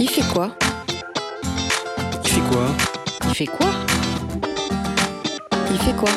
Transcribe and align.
Il 0.00 0.08
fait 0.08 0.22
quoi 0.32 0.50
Il 2.24 2.30
fait 2.30 2.40
quoi 2.40 2.66
Il 3.28 3.34
fait 3.34 3.46
quoi 3.46 3.70
Il 5.70 5.78
fait 5.78 5.94
quoi 5.94 6.10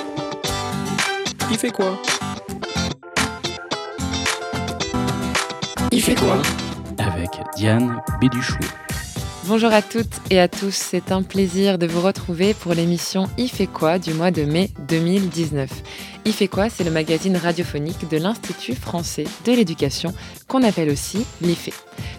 Il 1.51 1.57
fait 1.57 1.71
quoi 1.71 1.97
Il 5.91 6.01
fait 6.01 6.15
quoi 6.15 6.41
Avec 6.97 7.29
Diane 7.55 8.01
Béduchou. 8.19 8.57
Bonjour 9.45 9.71
à 9.71 9.81
toutes 9.81 10.19
et 10.29 10.39
à 10.39 10.47
tous, 10.47 10.73
c'est 10.73 11.11
un 11.11 11.23
plaisir 11.23 11.77
de 11.77 11.87
vous 11.87 12.01
retrouver 12.01 12.53
pour 12.53 12.73
l'émission 12.73 13.27
Il 13.37 13.49
fait 13.49 13.67
quoi 13.67 13.99
du 13.99 14.13
mois 14.13 14.31
de 14.31 14.43
mai 14.43 14.71
2019. 14.89 15.69
Il 16.27 16.49
quoi? 16.49 16.69
C'est 16.69 16.83
le 16.83 16.91
magazine 16.91 17.37
radiophonique 17.37 18.09
de 18.09 18.17
l'Institut 18.17 18.75
français 18.75 19.23
de 19.45 19.53
l'éducation 19.53 20.13
qu'on 20.49 20.61
appelle 20.61 20.89
aussi 20.89 21.25
l'IFE. 21.41 21.69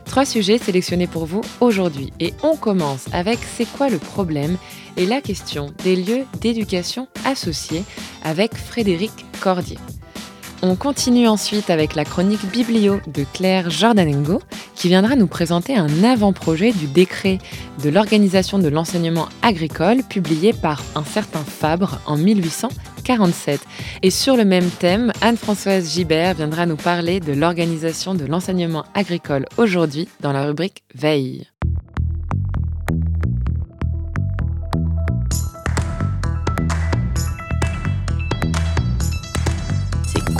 Trois 0.07 0.25
sujets 0.25 0.57
sélectionnés 0.57 1.07
pour 1.07 1.27
vous 1.27 1.43
aujourd'hui 1.61 2.11
et 2.19 2.33
on 2.43 2.57
commence 2.57 3.05
avec 3.13 3.39
C'est 3.39 3.71
quoi 3.71 3.91
le 3.91 3.99
problème? 3.99 4.57
et 4.97 5.05
la 5.05 5.21
question 5.21 5.73
des 5.85 5.95
lieux 5.95 6.25
d'éducation 6.41 7.07
associés 7.27 7.85
avec 8.25 8.57
Frédéric 8.57 9.13
Cordier. 9.41 9.77
On 10.61 10.75
continue 10.75 11.29
ensuite 11.29 11.71
avec 11.71 11.95
la 11.95 12.05
chronique 12.05 12.45
Biblio 12.51 13.01
de 13.07 13.25
Claire 13.33 13.71
Jordanengo 13.71 14.43
qui 14.75 14.89
viendra 14.89 15.15
nous 15.15 15.29
présenter 15.29 15.77
un 15.77 16.03
avant-projet 16.03 16.73
du 16.73 16.87
décret 16.87 17.39
de 17.83 17.91
l'organisation 17.91 18.59
de 18.59 18.69
l'enseignement 18.69 19.29
agricole 19.43 20.02
publié 20.02 20.52
par 20.52 20.83
un 20.97 21.05
certain 21.05 21.45
Fabre 21.45 22.01
en 22.07 22.16
1847. 22.16 23.61
Et 24.02 24.11
sur 24.11 24.37
le 24.37 24.45
même 24.45 24.69
thème, 24.69 25.13
Anne-Françoise 25.21 25.93
Gibert 25.93 26.35
viendra 26.35 26.66
nous 26.66 26.77
parler 26.77 27.21
de 27.21 27.33
l'organisation 27.33 28.15
de 28.15 28.27
l'enseignement 28.27 28.85
agricole 28.95 29.47
aujourd'hui 29.59 30.09
dans 30.21 30.33
la 30.33 30.45
rubrique 30.45 30.83
Veille. 30.93 31.47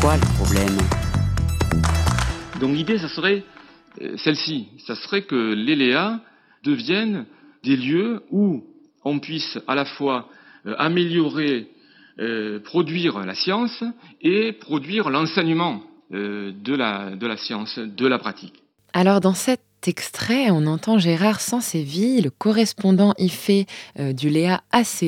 Quoi 0.09 0.17
le 0.17 0.43
problème 0.43 0.79
Donc 2.61 2.75
l'idée, 2.75 2.99
ça 2.99 3.09
serait 3.09 3.43
euh, 4.01 4.17
celle-ci. 4.17 4.69
Ça 4.87 4.95
serait 4.95 5.23
que 5.23 5.53
les 5.53 5.77
LEA 5.77 6.21
deviennent 6.65 7.27
des 7.63 7.77
lieux 7.77 8.23
où 8.31 8.65
on 9.05 9.19
puisse 9.19 9.59
à 9.67 9.75
la 9.75 9.85
fois 9.85 10.31
euh, 10.67 10.75
améliorer, 10.79 11.67
euh, 12.21 12.59
produire 12.61 13.19
la 13.19 13.35
science 13.35 13.85
et 14.23 14.53
produire 14.53 15.11
l'enseignement 15.11 15.83
de, 16.11 16.75
la, 16.75 17.11
de 17.11 17.27
la 17.27 17.37
science, 17.37 17.79
de 17.79 18.07
la 18.07 18.19
pratique. 18.19 18.55
Alors 18.95 19.21
dans 19.21 19.35
cet 19.35 19.61
extrait, 19.87 20.51
on 20.51 20.67
entend 20.67 20.97
Gérard 20.97 21.43
Sanséville, 21.43 22.25
le 22.25 22.31
correspondant 22.31 23.13
IFE 23.19 23.67
du 24.15 24.31
Léa 24.31 24.63
ACE, 24.73 25.05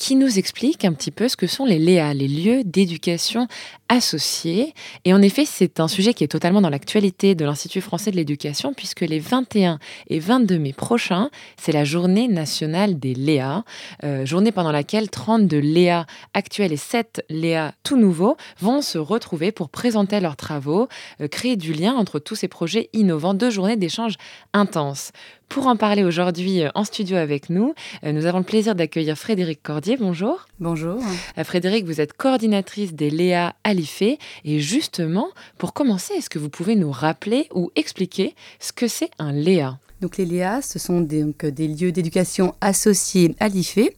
qui 0.00 0.16
nous 0.16 0.38
explique 0.38 0.86
un 0.86 0.94
petit 0.94 1.10
peu 1.10 1.28
ce 1.28 1.36
que 1.36 1.46
sont 1.46 1.66
les 1.66 1.78
LEA, 1.78 2.14
les 2.14 2.26
lieux 2.26 2.64
d'éducation 2.64 3.46
associés. 3.90 4.72
Et 5.04 5.12
en 5.12 5.20
effet, 5.20 5.44
c'est 5.44 5.78
un 5.78 5.88
sujet 5.88 6.14
qui 6.14 6.24
est 6.24 6.28
totalement 6.28 6.62
dans 6.62 6.70
l'actualité 6.70 7.34
de 7.34 7.44
l'Institut 7.44 7.82
français 7.82 8.10
de 8.10 8.16
l'éducation, 8.16 8.72
puisque 8.72 9.02
les 9.02 9.18
21 9.18 9.78
et 10.08 10.18
22 10.18 10.58
mai 10.58 10.72
prochains, 10.72 11.28
c'est 11.58 11.72
la 11.72 11.84
journée 11.84 12.28
nationale 12.28 12.98
des 12.98 13.12
LEA, 13.12 13.62
euh, 14.02 14.24
journée 14.24 14.52
pendant 14.52 14.72
laquelle 14.72 15.10
32 15.10 15.60
LEA 15.60 16.06
actuels 16.32 16.72
et 16.72 16.78
7 16.78 17.22
LEA 17.28 17.74
tout 17.82 17.98
nouveaux 17.98 18.38
vont 18.58 18.80
se 18.80 18.96
retrouver 18.96 19.52
pour 19.52 19.68
présenter 19.68 20.18
leurs 20.20 20.36
travaux, 20.36 20.88
euh, 21.20 21.28
créer 21.28 21.56
du 21.56 21.74
lien 21.74 21.92
entre 21.92 22.18
tous 22.18 22.36
ces 22.36 22.48
projets 22.48 22.88
innovants, 22.94 23.34
deux 23.34 23.50
journées 23.50 23.76
d'échanges 23.76 24.16
intenses. 24.54 25.12
Pour 25.50 25.66
en 25.66 25.74
parler 25.74 26.04
aujourd'hui 26.04 26.62
euh, 26.62 26.68
en 26.76 26.84
studio 26.84 27.16
avec 27.16 27.50
nous, 27.50 27.74
euh, 28.04 28.12
nous 28.12 28.26
avons 28.26 28.38
le 28.38 28.44
plaisir 28.44 28.76
d'accueillir 28.76 29.16
Frédéric 29.16 29.64
Cordier. 29.64 29.89
Bonjour. 29.98 30.46
Bonjour. 30.60 31.02
Euh, 31.38 31.44
Frédéric, 31.44 31.84
vous 31.84 32.00
êtes 32.00 32.12
coordinatrice 32.12 32.94
des 32.94 33.10
Léa 33.10 33.54
à 33.64 33.74
l'IFE. 33.74 34.18
Et 34.44 34.60
justement, 34.60 35.28
pour 35.58 35.72
commencer, 35.72 36.14
est-ce 36.14 36.30
que 36.30 36.38
vous 36.38 36.48
pouvez 36.48 36.76
nous 36.76 36.92
rappeler 36.92 37.48
ou 37.54 37.70
expliquer 37.74 38.34
ce 38.60 38.72
que 38.72 38.86
c'est 38.86 39.10
un 39.18 39.32
Léa? 39.32 39.78
Donc 40.00 40.16
les 40.16 40.26
Léa, 40.26 40.62
ce 40.62 40.78
sont 40.78 41.00
des, 41.00 41.24
donc, 41.24 41.44
des 41.44 41.66
lieux 41.66 41.92
d'éducation 41.92 42.54
associés 42.60 43.34
à 43.40 43.48
l'IFE. 43.48 43.88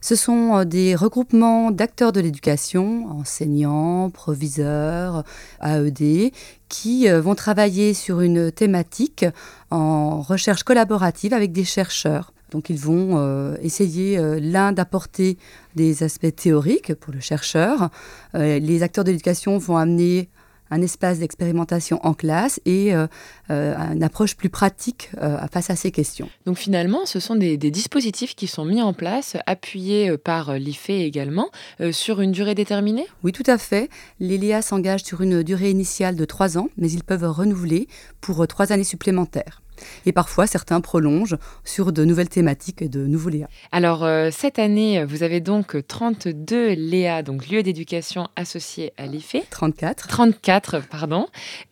Ce 0.00 0.14
sont 0.14 0.64
des 0.64 0.94
regroupements 0.94 1.70
d'acteurs 1.70 2.12
de 2.12 2.20
l'éducation, 2.20 3.06
enseignants, 3.10 4.10
proviseurs, 4.10 5.24
AED, 5.62 6.30
qui 6.68 7.08
vont 7.08 7.34
travailler 7.34 7.94
sur 7.94 8.20
une 8.20 8.52
thématique 8.52 9.24
en 9.70 10.20
recherche 10.20 10.62
collaborative 10.62 11.32
avec 11.32 11.52
des 11.52 11.64
chercheurs. 11.64 12.34
Donc 12.50 12.70
ils 12.70 12.78
vont 12.78 13.18
euh, 13.18 13.56
essayer 13.62 14.18
euh, 14.18 14.38
l'un 14.40 14.72
d'apporter 14.72 15.38
des 15.74 16.02
aspects 16.02 16.34
théoriques 16.34 16.94
pour 16.94 17.12
le 17.12 17.20
chercheur. 17.20 17.90
Euh, 18.34 18.58
les 18.58 18.82
acteurs 18.82 19.04
de 19.04 19.10
l'éducation 19.10 19.58
vont 19.58 19.76
amener 19.76 20.28
un 20.70 20.82
espace 20.82 21.18
d'expérimentation 21.18 22.00
en 22.04 22.14
classe 22.14 22.60
et 22.64 22.94
euh, 22.94 23.06
euh, 23.50 23.74
une 23.92 24.02
approche 24.02 24.36
plus 24.36 24.48
pratique 24.48 25.10
euh, 25.20 25.38
face 25.52 25.70
à 25.70 25.76
ces 25.76 25.90
questions. 25.90 26.28
Donc 26.46 26.58
finalement, 26.58 27.06
ce 27.06 27.20
sont 27.20 27.36
des, 27.36 27.56
des, 27.56 27.70
dispositifs 27.70 28.34
qui 28.34 28.46
sont 28.46 28.64
mis 28.64 28.82
en 28.82 28.92
place, 28.92 29.36
appuyés 29.46 30.16
par 30.16 30.54
l'IFE 30.54 30.90
également, 30.90 31.50
sur 31.92 32.20
une 32.20 32.32
durée 32.32 32.54
déterminée? 32.54 33.06
Oui, 33.22 33.32
tout 33.32 33.44
à 33.46 33.58
fait. 33.58 33.88
Les 34.20 34.38
LEA 34.38 34.62
s'engagent 34.62 35.04
sur 35.04 35.20
une 35.20 35.42
durée 35.42 35.70
initiale 35.70 36.16
de 36.16 36.24
trois 36.24 36.56
ans, 36.56 36.68
mais 36.76 36.90
ils 36.90 37.04
peuvent 37.04 37.28
renouveler 37.28 37.88
pour 38.20 38.46
trois 38.46 38.72
années 38.72 38.84
supplémentaires. 38.84 39.63
Et 40.06 40.12
parfois, 40.12 40.46
certains 40.46 40.80
prolongent 40.80 41.36
sur 41.64 41.92
de 41.92 42.04
nouvelles 42.04 42.28
thématiques 42.28 42.82
et 42.82 42.88
de 42.88 43.06
nouveaux 43.06 43.30
Léa. 43.30 43.48
Alors, 43.72 44.04
euh, 44.04 44.30
cette 44.32 44.58
année, 44.58 45.04
vous 45.04 45.22
avez 45.22 45.40
donc 45.40 45.76
32 45.86 46.74
Léa, 46.74 47.22
donc 47.22 47.48
lieux 47.48 47.62
d'éducation 47.62 48.28
associés 48.36 48.92
à 48.96 49.06
l'IFE. 49.06 49.36
34. 49.50 50.08
34, 50.08 50.82
pardon. 50.88 51.26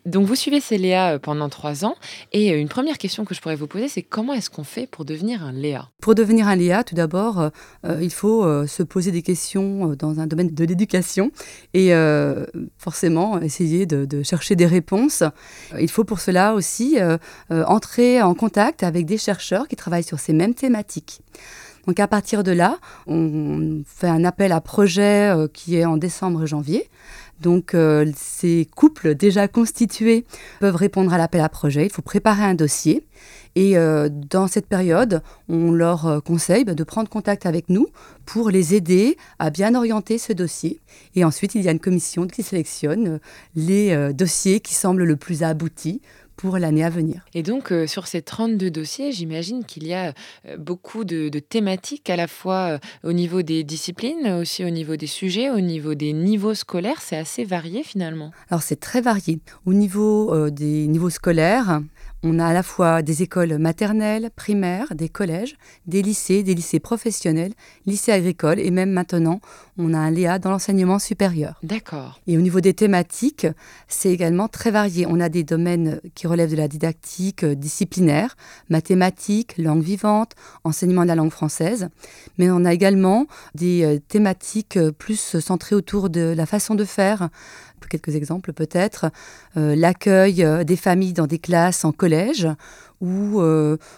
Donc, 0.07 0.27
vous 0.27 0.35
suivez 0.35 0.61
ces 0.61 0.79
Léa 0.79 1.19
pendant 1.19 1.49
trois 1.49 1.85
ans. 1.85 1.97
Et 2.33 2.49
une 2.51 2.69
première 2.69 2.99
question 2.99 3.25
que 3.25 3.35
je 3.35 3.41
pourrais 3.41 3.57
vous 3.57 3.67
poser, 3.67 3.89
c'est 3.89 4.03
comment 4.03 4.33
est-ce 4.33 4.51
qu'on 4.51 4.65
fait 4.65 4.87
pour 4.87 5.05
devenir 5.05 5.45
un 5.45 5.53
Léa? 5.53 5.91
Pour 6.01 6.15
devenir 6.15 6.49
un 6.49 6.57
Léa, 6.57 6.85
tout 6.85 6.95
d'abord, 6.95 7.51
euh, 7.85 7.99
il 8.01 8.13
faut 8.13 8.45
euh, 8.45 8.67
se 8.67 8.83
poser 8.83 9.11
des 9.11 9.23
questions 9.23 9.95
dans 9.99 10.21
un 10.21 10.27
domaine 10.27 10.55
de 10.55 10.65
l'éducation 10.65 11.31
et 11.75 11.95
euh, 11.95 12.47
forcément 12.79 13.41
essayer 13.41 13.87
de, 13.87 14.05
de, 14.05 14.23
chercher 14.23 14.57
des 14.57 14.67
réponses. 14.67 15.23
Il 15.79 15.91
faut 15.91 16.05
pour 16.05 16.21
cela 16.21 16.55
aussi 16.55 16.99
entrer 17.51 17.92
en 17.99 18.35
contact 18.35 18.83
avec 18.83 19.07
des 19.07 19.19
chercheurs 19.19 19.69
qui 19.69 19.77
travaillent 19.77 20.03
sur 20.03 20.19
ces 20.19 20.33
mêmes 20.33 20.55
thématiques. 20.55 21.21
Donc 21.87 21.99
à 21.99 22.07
partir 22.07 22.45
de 22.45 22.53
là, 22.53 22.79
on 23.07 23.83
fait 23.87 24.07
un 24.07 24.25
appel 24.25 24.53
à 24.53 24.61
projet 24.61 25.35
euh, 25.35 25.49
qui 25.53 25.77
est 25.77 25.85
en 25.85 25.97
décembre 25.97 26.47
janvier. 26.47 26.89
Donc 27.41 27.75
euh, 27.75 28.11
ces 28.17 28.69
couples 28.77 29.17
déjà 29.17 29.49
constitués 29.49 30.25
peuvent 30.61 30.77
répondre 30.77 31.13
à 31.13 31.19
l'appel 31.19 31.41
à 31.41 31.49
projet. 31.49 31.85
Il 31.85 31.91
faut 31.91 32.03
préparer 32.03 32.45
un 32.45 32.55
dossier. 32.55 33.05
Et 33.57 33.77
euh, 33.77 34.09
dans 34.09 34.47
cette 34.47 34.67
période, 34.67 35.23
on 35.49 35.73
leur 35.73 36.23
conseille 36.25 36.65
de 36.65 36.85
prendre 36.85 37.11
contact 37.11 37.47
avec 37.47 37.69
nous 37.69 37.89
pour 38.25 38.49
les 38.49 38.75
aider 38.75 39.19
à 39.41 39.51
bien 39.51 39.75
orienter 39.75 40.19
ce 40.19 40.33
dossier. 40.33 40.81
Et 41.17 41.25
ensuite, 41.25 41.55
il 41.57 41.63
y 41.63 41.69
a 41.69 41.73
une 41.73 41.81
commission 41.81 42.27
qui 42.27 42.43
sélectionne 42.43 43.19
les 43.55 44.15
dossiers 44.15 44.61
qui 44.61 44.75
semblent 44.75 45.05
le 45.05 45.17
plus 45.17 45.43
aboutis 45.43 46.01
pour 46.37 46.59
l'année 46.59 46.85
à 46.85 46.91
venir. 46.91 47.25
Et 47.35 47.43
donc, 47.43 47.73
euh, 47.73 47.87
sur 47.87 48.07
ces 48.07 48.23
32 48.23 48.71
dossiers, 48.71 49.13
j'imagine 49.13 49.65
qu'il 49.65 49.87
y 49.87 49.95
a 49.95 50.13
euh, 50.47 50.57
beaucoup 50.57 51.05
de, 51.05 51.29
de, 51.29 51.39
thématiques 51.39 52.11
à 52.11 52.17
la 52.17 52.27
fois 52.27 52.73
euh, 52.73 52.79
au 53.05 53.13
niveau 53.13 53.43
des 53.43 53.65
disciplines, 53.65 54.27
aussi 54.41 54.65
au 54.65 54.71
niveau 54.71 54.97
des 54.97 55.07
sujets, 55.07 55.51
au 55.51 55.61
niveau 55.61 55.95
des 55.95 56.13
niveaux 56.13 56.55
scolaires. 56.55 57.01
C'est 57.01 57.17
assez 57.17 57.45
varié 57.45 57.83
finalement. 57.83 58.33
Alors, 58.51 58.63
c'est 58.63 58.81
très 58.81 59.01
varié. 59.01 59.41
Au 59.67 59.75
niveau 59.75 60.35
euh, 60.35 60.51
des 60.51 60.87
niveaux 60.89 61.11
scolaires, 61.11 61.81
on 62.23 62.39
a 62.39 62.47
à 62.47 62.53
la 62.53 62.63
fois 62.63 63.03
des 63.03 63.23
écoles 63.23 63.59
maternelles, 63.59 64.31
primaires, 64.35 64.95
des 64.95 65.09
collèges, 65.09 65.57
des 65.87 66.03
lycées, 66.03 66.43
des 66.43 66.55
lycées 66.55 66.81
professionnels, 66.81 67.53
lycées 67.87 68.13
agricoles 68.13 68.61
et 68.61 68.71
même 68.71 68.91
maintenant, 68.91 69.41
on 69.79 69.95
a 69.95 69.99
un 69.99 70.11
Léa 70.11 70.39
dans 70.39 70.51
l'enseignement 70.51 70.99
supérieur. 70.99 71.59
D'accord. 71.63 72.21
Et 72.27 72.37
au 72.37 72.41
niveau 72.41 72.61
des 72.61 72.75
thématiques, 72.75 73.47
c'est 73.89 74.11
également 74.11 74.49
très 74.49 74.71
varié. 74.71 75.07
On 75.09 75.21
a 75.21 75.29
des 75.29 75.45
domaines 75.45 76.01
qui 76.15 76.27
relèvent 76.27 76.51
de 76.51 76.57
la 76.57 76.69
didactique 76.69 77.45
disciplinaire, 77.45 78.37
mathématiques, 78.69 79.57
langue 79.59 79.83
vivante, 79.83 80.33
enseignement 80.65 81.03
de 81.03 81.09
la 81.09 81.15
langue 81.15 81.31
française, 81.31 81.89
mais 82.39 82.51
on 82.51 82.65
a 82.65 82.73
également 82.73 83.27
des 83.55 84.01
thématiques 84.09 84.79
plus 84.99 85.39
centrées 85.39 85.75
autour 85.75 86.11
de 86.11 86.35
la 86.37 86.47
façon 86.47 86.75
de 86.75 86.85
faire, 86.85 87.31
quelques 87.89 88.15
exemples 88.15 88.53
peut-être, 88.53 89.11
euh, 89.57 89.75
l'accueil 89.77 90.45
des 90.65 90.77
familles 90.77 91.13
dans 91.13 91.27
des 91.27 91.39
classes 91.39 91.85
en 91.85 91.93
collège 91.93 92.49
ou 93.03 93.43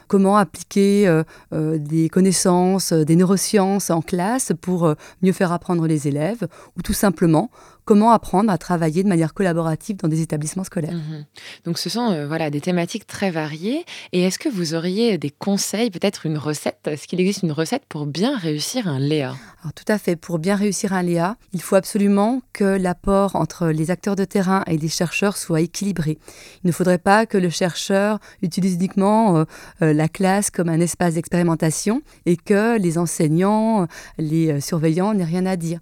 comment 0.09 0.37
appliquer 0.37 1.23
des 1.53 2.09
connaissances, 2.09 2.93
des 2.93 3.15
neurosciences 3.15 3.91
en 3.91 4.03
classe 4.03 4.53
pour 4.61 4.95
mieux 5.23 5.33
faire 5.33 5.53
apprendre 5.53 5.87
les 5.87 6.09
élèves, 6.09 6.49
ou 6.77 6.83
tout 6.83 6.95
simplement 6.95 7.51
comment 7.85 8.13
apprendre 8.13 8.51
à 8.51 8.59
travailler 8.59 9.03
de 9.03 9.09
manière 9.09 9.35
collaborative 9.35 9.97
dans 9.97 10.09
des 10.09 10.23
établissements 10.23 10.65
scolaires. 10.65 10.93
Mhm. 10.93 11.25
Donc 11.65 11.79
ce 11.79 11.91
sont 11.91 12.11
euh, 12.11 12.27
voilà 12.27 12.51
des 12.51 12.61
thématiques 12.61 13.07
très 13.07 13.31
variées. 13.31 13.85
Et 14.13 14.23
est-ce 14.23 14.39
que 14.39 14.49
vous 14.49 14.75
auriez 14.75 15.19
des 15.19 15.31
conseils, 15.31 15.91
peut-être 15.91 16.27
une 16.27 16.39
recette? 16.39 16.79
Est-ce 16.87 17.07
qu'il 17.07 17.21
existe 17.21 17.43
une 17.43 17.53
recette 17.53 17.85
pour 17.89 18.07
bien 18.07 18.37
réussir 18.37 18.89
un 18.89 18.99
Léa? 18.99 19.35
Alors, 19.63 19.73
Tout 19.75 19.85
à 19.89 19.99
fait. 19.99 20.17
Pour 20.17 20.39
bien 20.39 20.57
réussir 20.57 20.93
un 20.93 21.03
Léa, 21.03 21.37
il 21.53 21.61
faut 21.61 21.77
absolument 21.77 22.43
que 22.53 22.65
l'apport 22.65 23.37
entre 23.37 23.69
les 23.69 23.91
acteurs 23.91 24.17
de 24.17 24.25
terrain 24.25 24.63
et 24.67 24.79
les 24.79 24.89
chercheurs 24.89 25.37
soit 25.37 25.61
équilibré. 25.61 26.19
Il 26.65 26.69
ne 26.69 26.73
faudrait 26.73 26.99
pas 26.99 27.27
que 27.27 27.39
le 27.39 27.51
chercheur 27.51 28.19
utilise 28.43 28.75
uniquement 28.75 29.37
euh, 29.37 29.45
euh, 29.83 29.93
la 29.93 30.09
classe 30.09 30.51
comme 30.51 30.69
un 30.69 30.81
espace 30.81 31.15
d'expérimentation 31.15 32.03
et 32.27 32.37
que 32.37 32.79
les 32.79 32.99
enseignants, 32.99 33.87
les 34.19 34.61
surveillants 34.61 35.15
n'aient 35.15 35.25
rien 35.25 35.47
à 35.47 35.57
dire. 35.57 35.81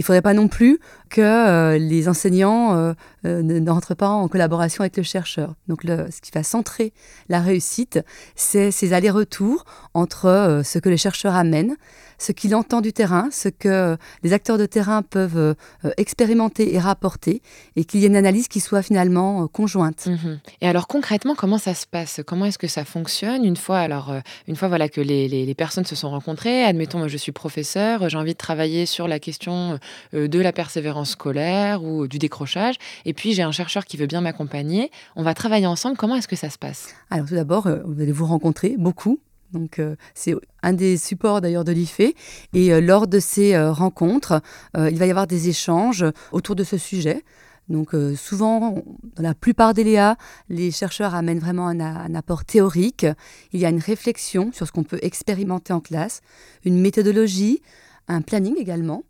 Il 0.00 0.02
ne 0.02 0.06
faudrait 0.06 0.22
pas 0.22 0.32
non 0.32 0.48
plus 0.48 0.80
que 1.10 1.20
euh, 1.20 1.76
les 1.76 2.08
enseignants 2.08 2.74
euh, 2.74 2.94
euh, 3.26 3.42
ne, 3.42 3.70
rentrent 3.70 3.94
pas 3.94 4.08
en 4.08 4.28
collaboration 4.28 4.80
avec 4.80 4.96
le 4.96 5.02
chercheur. 5.02 5.56
Donc 5.68 5.82
ce 5.84 6.22
qui 6.22 6.30
va 6.32 6.42
centrer 6.42 6.94
la 7.28 7.40
réussite, 7.40 8.00
c'est 8.34 8.70
ces 8.70 8.94
allers-retours 8.94 9.66
entre 9.92 10.62
ce 10.64 10.78
que 10.78 10.88
le 10.88 10.96
chercheur 10.96 11.34
amène, 11.34 11.76
ce 12.20 12.32
qu'il 12.32 12.54
entend 12.54 12.80
du 12.80 12.92
terrain, 12.92 13.28
ce 13.32 13.48
que 13.48 13.96
les 14.22 14.32
acteurs 14.32 14.58
de 14.58 14.66
terrain 14.66 15.02
peuvent 15.02 15.36
euh, 15.38 15.54
expérimenter 15.96 16.74
et 16.74 16.78
rapporter, 16.78 17.42
et 17.76 17.84
qu'il 17.84 18.00
y 18.00 18.04
ait 18.04 18.08
une 18.08 18.16
analyse 18.16 18.46
qui 18.46 18.60
soit 18.60 18.82
finalement 18.82 19.42
euh, 19.42 19.46
conjointe. 19.46 20.06
Mhm. 20.06 20.38
Et 20.60 20.68
alors 20.68 20.86
concrètement, 20.86 21.34
comment 21.34 21.58
ça 21.58 21.74
se 21.74 21.86
passe? 21.86 22.20
Comment 22.26 22.44
est-ce 22.44 22.58
que 22.58 22.68
ça 22.68 22.84
fonctionne? 22.84 23.44
Une 23.44 23.56
fois 23.56 23.78
alors 23.78 24.10
euh, 24.10 24.20
une 24.46 24.56
fois 24.56 24.68
voilà 24.68 24.88
que 24.88 25.00
les, 25.00 25.28
les, 25.28 25.54
personnes 25.54 25.84
se 25.84 25.96
sont 25.96 26.10
rencontrées 26.10 26.62
Admettons, 26.64 26.98
moi, 26.98 27.08
je 27.08 27.16
suis 27.16 27.32
professeur, 27.32 28.08
j'ai 28.08 28.18
envie 28.18 28.32
de 28.34 28.38
travailler 28.38 28.86
sur 28.86 29.08
la 29.08 29.18
question 29.18 29.78
de 30.12 30.40
la 30.40 30.52
persévérance 30.52 31.10
scolaire 31.10 31.82
ou 31.82 32.06
du 32.06 32.18
décrochage, 32.18 32.76
et 33.04 33.12
puis 33.12 33.32
j'ai 33.32 33.42
un 33.42 33.52
chercheur 33.52 33.84
qui 33.84 33.96
veut 33.96 34.06
bien 34.06 34.20
m'accompagner. 34.20 34.90
On 35.16 35.22
va 35.22 35.34
travailler 35.34 35.66
ensemble. 35.66 35.96
Comment 35.96 36.16
est-ce 36.16 36.28
que 36.28 36.36
ça 36.36 36.50
se 36.50 36.58
passe? 36.58 36.94
Alors 37.10 37.26
tout 37.26 37.34
d'abord, 37.34 37.68
vous 37.84 38.00
allez 38.00 38.12
vous 38.12 38.26
rencontrer 38.26 38.76
beaucoup 38.78 39.20
donc 39.52 39.78
euh, 39.78 39.96
c'est 40.14 40.34
un 40.62 40.72
des 40.72 40.96
supports 40.96 41.40
d'ailleurs 41.40 41.64
de 41.64 41.72
l'IFE. 41.72 42.12
Et 42.52 42.72
euh, 42.72 42.80
lors 42.80 43.06
de 43.06 43.18
ces 43.18 43.54
euh, 43.54 43.72
rencontres, 43.72 44.40
il 44.76 44.98
va 44.98 45.06
y 45.06 45.10
avoir 45.10 45.26
des 45.26 45.48
échanges 45.48 46.04
autour 46.32 46.56
de 46.56 46.64
ce 46.64 46.78
sujet. 46.78 47.24
Donc 47.68 47.94
souvent, 48.16 48.82
dans 49.14 49.22
la 49.22 49.32
plupart 49.32 49.74
des 49.74 49.84
Léa, 49.84 50.16
les 50.48 50.72
chercheurs 50.72 51.14
amènent 51.14 51.38
vraiment 51.38 51.68
un, 51.68 52.14
apport 52.16 52.44
théorique. 52.44 53.06
Il 53.52 53.60
y 53.60 53.64
a 53.64 53.68
une 53.68 53.78
réflexion 53.78 54.50
sur 54.52 54.66
ce 54.66 54.72
qu'on 54.72 54.82
peut 54.82 54.98
expérimenter 55.02 55.72
en 55.72 55.78
classe, 55.78 56.20
une 56.64 56.80
méthodologie, 56.80 57.62
un 58.08 58.22
planning 58.22 58.56
également, 58.58 59.04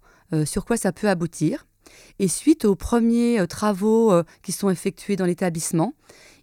sur 0.44 0.64
quoi 0.64 0.76
ça 0.76 0.92
peut 0.92 1.08
aboutir. 1.08 1.66
Et 2.18 2.28
suite 2.28 2.64
aux 2.64 2.76
premiers 2.76 3.44
travaux 3.48 4.12
qui 4.42 4.52
sont 4.52 4.70
effectués 4.70 5.16
dans 5.16 5.24
l'établissement, 5.24 5.94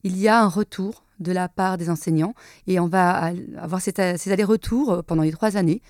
il 0.03 0.17
y 0.17 0.27
a 0.27 0.41
un 0.41 0.47
retour 0.47 1.03
de 1.19 1.31
la 1.31 1.49
part 1.49 1.77
des 1.77 1.89
enseignants 1.89 2.33
et 2.67 2.79
on 2.79 2.87
va 2.87 3.31
avoir 3.57 3.81
ces, 3.81 3.99
allers-retours 3.99 5.03
pendant 5.05 5.23
les 5.23 5.31
trois 5.31 5.57
années, 5.57 5.81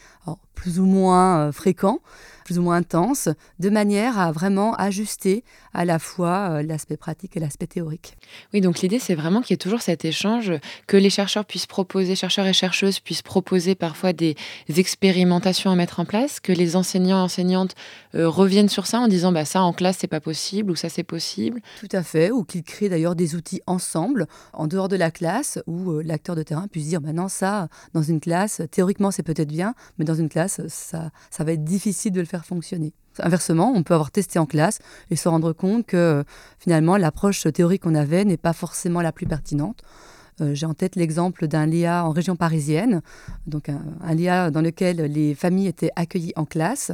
plus 0.57 0.79
ou 0.79 0.85
moins 0.85 1.39
euh, 1.39 1.51
fréquents, 1.51 1.99
plus 2.47 2.57
ou 2.59 2.61
moins 2.61 2.77
intense, 2.77 3.27
de 3.59 3.69
manière 3.69 4.17
à 4.17 4.31
vraiment 4.31 4.73
ajuster 4.75 5.43
à 5.73 5.83
la 5.83 5.99
fois 5.99 6.49
euh, 6.49 6.63
l'aspect 6.63 6.95
pratique 6.95 7.35
et 7.35 7.41
l'aspect 7.41 7.67
théorique. 7.67 8.17
Oui, 8.53 8.61
donc 8.61 8.79
l'idée, 8.79 8.99
c'est 8.99 9.15
vraiment 9.15 9.41
qu'il 9.41 9.51
y 9.51 9.55
ait 9.55 9.57
toujours 9.57 9.81
cet 9.81 10.05
échange, 10.05 10.53
que 10.87 10.95
les 10.95 11.09
chercheurs 11.09 11.43
puissent 11.43 11.67
proposer, 11.67 12.15
chercheurs 12.15 12.47
et 12.47 12.53
chercheuses 12.53 13.01
puissent 13.01 13.21
proposer 13.21 13.75
parfois 13.75 14.13
des 14.13 14.35
expérimentations 14.69 15.71
à 15.71 15.75
mettre 15.75 15.99
en 15.99 16.05
place, 16.05 16.39
que 16.39 16.53
les 16.53 16.77
enseignants 16.77 17.19
et 17.19 17.21
enseignantes 17.21 17.75
euh, 18.15 18.29
reviennent 18.29 18.69
sur 18.69 18.87
ça 18.87 18.99
en 18.99 19.09
disant 19.09 19.33
bah, 19.33 19.43
ça 19.43 19.61
en 19.61 19.73
classe, 19.73 19.97
c'est 19.99 20.07
pas 20.07 20.21
possible 20.21 20.71
ou 20.71 20.75
ça, 20.77 20.87
c'est 20.87 21.03
possible. 21.03 21.61
Tout 21.81 21.89
à 21.91 22.01
fait, 22.01 22.31
ou 22.31 22.45
qu'ils 22.45 22.63
créent 22.63 22.87
d'ailleurs 22.87 23.15
des 23.15 23.35
outils 23.35 23.61
ensemble, 23.67 24.25
en 24.53 24.67
dehors 24.67 24.87
de 24.87 24.95
la 24.95 25.11
classe, 25.11 25.59
où 25.67 25.91
euh, 25.91 26.01
l'acteur 26.01 26.37
de 26.37 26.43
terrain 26.43 26.69
puisse 26.69 26.87
dire 26.87 27.01
maintenant, 27.01 27.23
bah, 27.23 27.29
ça, 27.29 27.67
dans 27.93 28.03
une 28.03 28.21
classe, 28.21 28.61
théoriquement, 28.71 29.11
c'est 29.11 29.23
peut-être 29.23 29.49
bien, 29.49 29.75
mais 29.97 30.05
dans 30.05 30.15
une 30.15 30.29
classe, 30.29 30.46
ça, 30.47 30.63
ça 30.67 31.43
va 31.43 31.51
être 31.51 31.63
difficile 31.63 32.11
de 32.11 32.19
le 32.19 32.25
faire 32.25 32.45
fonctionner. 32.45 32.93
Inversement, 33.19 33.73
on 33.75 33.83
peut 33.83 33.93
avoir 33.93 34.11
testé 34.11 34.39
en 34.39 34.45
classe 34.45 34.79
et 35.09 35.15
se 35.15 35.27
rendre 35.27 35.53
compte 35.53 35.85
que 35.85 36.23
finalement 36.59 36.97
l'approche 36.97 37.47
théorique 37.51 37.83
qu'on 37.83 37.95
avait 37.95 38.25
n'est 38.25 38.37
pas 38.37 38.53
forcément 38.53 39.01
la 39.01 39.11
plus 39.11 39.25
pertinente. 39.25 39.83
Euh, 40.39 40.53
j'ai 40.53 40.67
en 40.67 40.75
tête 40.75 40.95
l'exemple 40.95 41.47
d'un 41.47 41.65
LIA 41.65 42.05
en 42.05 42.11
région 42.11 42.35
parisienne, 42.35 43.01
donc 43.47 43.69
un, 43.69 43.81
un, 44.01 44.13
LIA 44.13 44.51
dans 44.51 44.61
lequel 44.61 44.97
les 44.97 45.33
familles 45.33 45.67
étaient 45.67 45.89
accueillies 45.95 46.33
en 46.35 46.45
classe. 46.45 46.91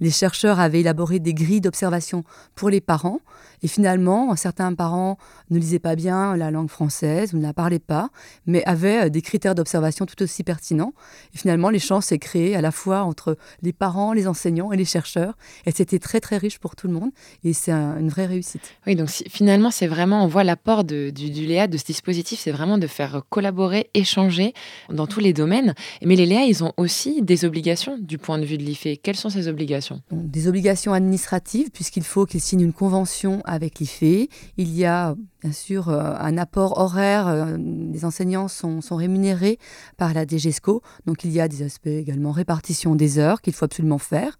Les 0.00 0.10
chercheurs 0.10 0.60
avaient 0.60 0.80
élaboré 0.80 1.18
des 1.18 1.34
grilles 1.34 1.60
d'observation 1.60 2.24
pour 2.54 2.70
les 2.70 2.80
parents 2.80 3.20
et 3.66 3.68
finalement, 3.68 4.36
certains 4.36 4.72
parents 4.74 5.18
ne 5.50 5.58
lisaient 5.58 5.80
pas 5.80 5.96
bien 5.96 6.36
la 6.36 6.52
langue 6.52 6.70
française 6.70 7.34
ou 7.34 7.38
ne 7.38 7.42
la 7.42 7.52
parlaient 7.52 7.80
pas, 7.80 8.10
mais 8.46 8.64
avaient 8.64 9.06
euh, 9.06 9.08
des 9.08 9.22
critères 9.22 9.56
d'observation 9.56 10.06
tout 10.06 10.22
aussi 10.22 10.44
pertinents. 10.44 10.92
Et 11.34 11.38
finalement, 11.38 11.68
l'échange 11.68 12.04
s'est 12.04 12.20
créé 12.20 12.54
à 12.54 12.60
la 12.60 12.70
fois 12.70 13.02
entre 13.02 13.36
les 13.62 13.72
parents, 13.72 14.12
les 14.12 14.28
enseignants 14.28 14.70
et 14.70 14.76
les 14.76 14.84
chercheurs. 14.84 15.36
Et 15.64 15.72
c'était 15.72 15.98
très, 15.98 16.20
très 16.20 16.36
riche 16.36 16.60
pour 16.60 16.76
tout 16.76 16.86
le 16.86 16.92
monde. 16.92 17.10
Et 17.42 17.54
c'est 17.54 17.72
une 17.72 18.08
vraie 18.08 18.26
réussite. 18.26 18.60
Oui, 18.86 18.94
donc 18.94 19.08
finalement, 19.08 19.72
c'est 19.72 19.88
vraiment, 19.88 20.22
on 20.22 20.28
voit 20.28 20.44
l'apport 20.44 20.84
du, 20.84 21.10
du 21.10 21.44
Léa, 21.44 21.66
de 21.66 21.76
ce 21.76 21.84
dispositif, 21.84 22.38
c'est 22.38 22.52
vraiment 22.52 22.78
de 22.78 22.86
faire 22.86 23.22
collaborer, 23.30 23.90
échanger 23.94 24.54
dans 24.90 25.08
tous 25.08 25.18
les 25.18 25.32
domaines. 25.32 25.74
Mais 26.04 26.14
les 26.14 26.26
Léa, 26.26 26.44
ils 26.44 26.62
ont 26.62 26.72
aussi 26.76 27.20
des 27.20 27.44
obligations 27.44 27.98
du 27.98 28.16
point 28.16 28.38
de 28.38 28.44
vue 28.44 28.58
de 28.58 28.62
l'IFE. 28.62 29.00
Quelles 29.02 29.16
sont 29.16 29.30
ces 29.30 29.48
obligations? 29.48 30.02
Des 30.12 30.46
obligations 30.46 30.92
administratives, 30.92 31.70
puisqu'il 31.72 32.04
faut 32.04 32.26
qu'ils 32.26 32.40
signent 32.40 32.60
une 32.60 32.72
convention 32.72 33.42
avec 33.56 33.80
l'IFE. 33.80 34.28
Il 34.56 34.72
y 34.72 34.84
a 34.84 35.16
bien 35.42 35.52
sûr 35.52 35.88
euh, 35.88 36.14
un 36.18 36.38
apport 36.38 36.78
horaire. 36.78 37.26
Euh, 37.26 37.56
les 37.56 38.04
enseignants 38.04 38.48
sont, 38.48 38.80
rémunérés 38.90 39.58
par 39.96 40.14
la 40.14 40.24
DGESCO. 40.24 40.82
Donc 41.06 41.24
il 41.24 41.32
y 41.32 41.40
a 41.40 41.48
des 41.48 41.62
aspects 41.62 41.88
également 41.88 42.30
répartition 42.30 42.94
des 42.94 43.18
heures 43.18 43.40
qu'il 43.42 43.52
faut 43.52 43.64
absolument 43.64 43.98
faire. 43.98 44.38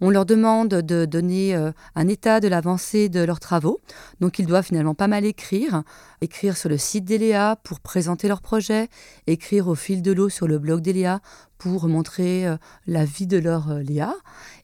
On 0.00 0.10
leur 0.10 0.26
demande 0.26 0.68
de 0.68 1.04
donner 1.04 1.54
euh, 1.54 1.72
un 1.94 2.08
état 2.08 2.40
de 2.40 2.48
l'avancée 2.48 3.08
de 3.08 3.20
leurs 3.20 3.40
travaux. 3.40 3.80
Donc 4.20 4.38
ils 4.38 4.46
doivent 4.46 4.64
finalement 4.64 4.94
pas 4.94 5.08
mal 5.08 5.24
écrire. 5.24 5.82
Écrire 6.20 6.56
sur 6.56 6.68
le 6.68 6.78
site 6.78 7.04
d'Eléa 7.04 7.56
pour 7.62 7.80
présenter 7.80 8.28
leur 8.28 8.40
projet. 8.40 8.88
Écrire 9.26 9.68
au 9.68 9.74
fil 9.74 10.02
de 10.02 10.12
l'eau 10.12 10.28
sur 10.28 10.46
le 10.46 10.58
blog 10.58 10.80
d'Eléa 10.80 11.20
pour 11.58 11.88
montrer 11.88 12.46
la 12.86 13.04
vie 13.04 13.26
de 13.26 13.38
leur 13.38 13.74
Léa. 13.78 14.14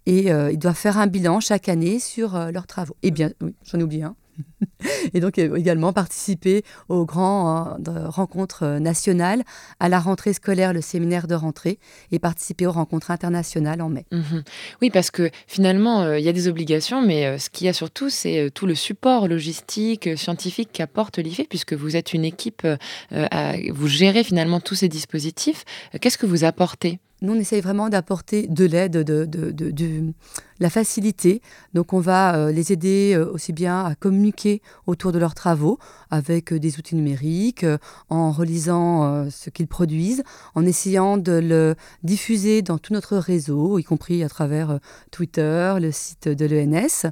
Et 0.06 0.28
ils 0.28 0.58
doivent 0.58 0.76
faire 0.76 0.98
un 0.98 1.06
bilan 1.06 1.40
chaque 1.40 1.68
année 1.68 1.98
sur 1.98 2.36
leurs 2.52 2.66
travaux. 2.66 2.96
Et 3.02 3.10
bien, 3.10 3.30
oui, 3.40 3.54
j'en 3.64 3.78
ai 3.78 3.82
oublié 3.82 4.04
un. 4.04 4.14
et 5.14 5.20
donc 5.20 5.38
euh, 5.38 5.56
également 5.56 5.92
participer 5.92 6.64
aux 6.88 7.04
grandes 7.04 7.88
euh, 7.88 8.08
rencontres 8.08 8.64
euh, 8.64 8.78
nationales, 8.78 9.42
à 9.80 9.88
la 9.88 10.00
rentrée 10.00 10.32
scolaire, 10.32 10.72
le 10.72 10.80
séminaire 10.80 11.26
de 11.26 11.34
rentrée, 11.34 11.78
et 12.10 12.18
participer 12.18 12.66
aux 12.66 12.72
rencontres 12.72 13.10
internationales 13.10 13.82
en 13.82 13.88
mai. 13.88 14.06
Mhm. 14.12 14.42
Oui, 14.80 14.90
parce 14.90 15.10
que 15.10 15.30
finalement, 15.46 16.12
il 16.12 16.24
y 16.24 16.28
a 16.28 16.32
des 16.32 16.48
obligations, 16.48 17.02
mais 17.02 17.38
ce 17.38 17.50
qu'il 17.50 17.66
y 17.66 17.70
a 17.70 17.72
surtout, 17.72 18.10
c'est 18.10 18.50
tout 18.54 18.66
le 18.66 18.74
support 18.74 19.28
logistique, 19.28 20.16
scientifique 20.16 20.70
qu'apporte 20.72 21.18
l'IFE, 21.18 21.48
puisque 21.48 21.72
vous 21.72 21.96
êtes 21.96 22.12
une 22.12 22.24
équipe, 22.24 22.66
vous 23.10 23.88
gérez 23.88 24.24
finalement 24.24 24.60
tous 24.60 24.74
ces 24.74 24.88
dispositifs. 24.88 25.64
Qu'est-ce 26.00 26.18
que 26.18 26.26
vous 26.26 26.44
apportez? 26.44 26.98
Nous, 27.22 27.34
on 27.34 27.38
essaye 27.38 27.60
vraiment 27.60 27.88
d'apporter 27.88 28.48
de 28.48 28.64
l'aide, 28.64 28.98
de, 28.98 29.24
de, 29.24 30.12
la 30.58 30.70
facilité. 30.70 31.40
Donc, 31.72 31.92
on 31.92 32.00
va 32.00 32.36
euh, 32.36 32.52
les 32.52 32.72
aider 32.72 33.14
euh, 33.14 33.30
aussi 33.32 33.52
bien 33.52 33.84
à 33.84 33.94
communiquer 33.94 34.60
autour 34.86 35.12
de 35.12 35.18
leurs 35.18 35.34
travaux 35.34 35.78
avec 36.10 36.52
euh, 36.52 36.58
des 36.58 36.78
outils 36.78 36.94
numériques, 36.96 37.64
en 38.08 38.32
relisant 38.32 39.30
ce 39.30 39.50
qu'ils 39.50 39.66
produisent, 39.68 40.22
en 40.54 40.66
essayant 40.66 41.16
de 41.16 41.32
le 41.32 41.74
diffuser 42.02 42.62
dans 42.62 42.78
tout 42.78 42.92
notre 42.92 43.16
réseau, 43.16 43.78
y 43.78 43.84
compris 43.84 44.22
à 44.24 44.28
travers 44.28 44.78
Twitter, 45.10 45.74
le 45.80 45.90
site 45.92 46.28
de 46.28 46.46
l'ENS. 46.46 47.10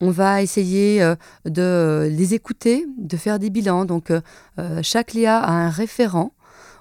On 0.00 0.10
va 0.10 0.42
essayer 0.42 1.00
de 1.44 2.08
les 2.10 2.34
écouter, 2.34 2.86
de 2.98 3.16
faire 3.16 3.38
des 3.38 3.50
bilans. 3.50 3.84
Donc, 3.84 4.12
chaque 4.82 5.12
LIA 5.12 5.38
a 5.38 5.52
un 5.52 5.70
référent 5.70 6.32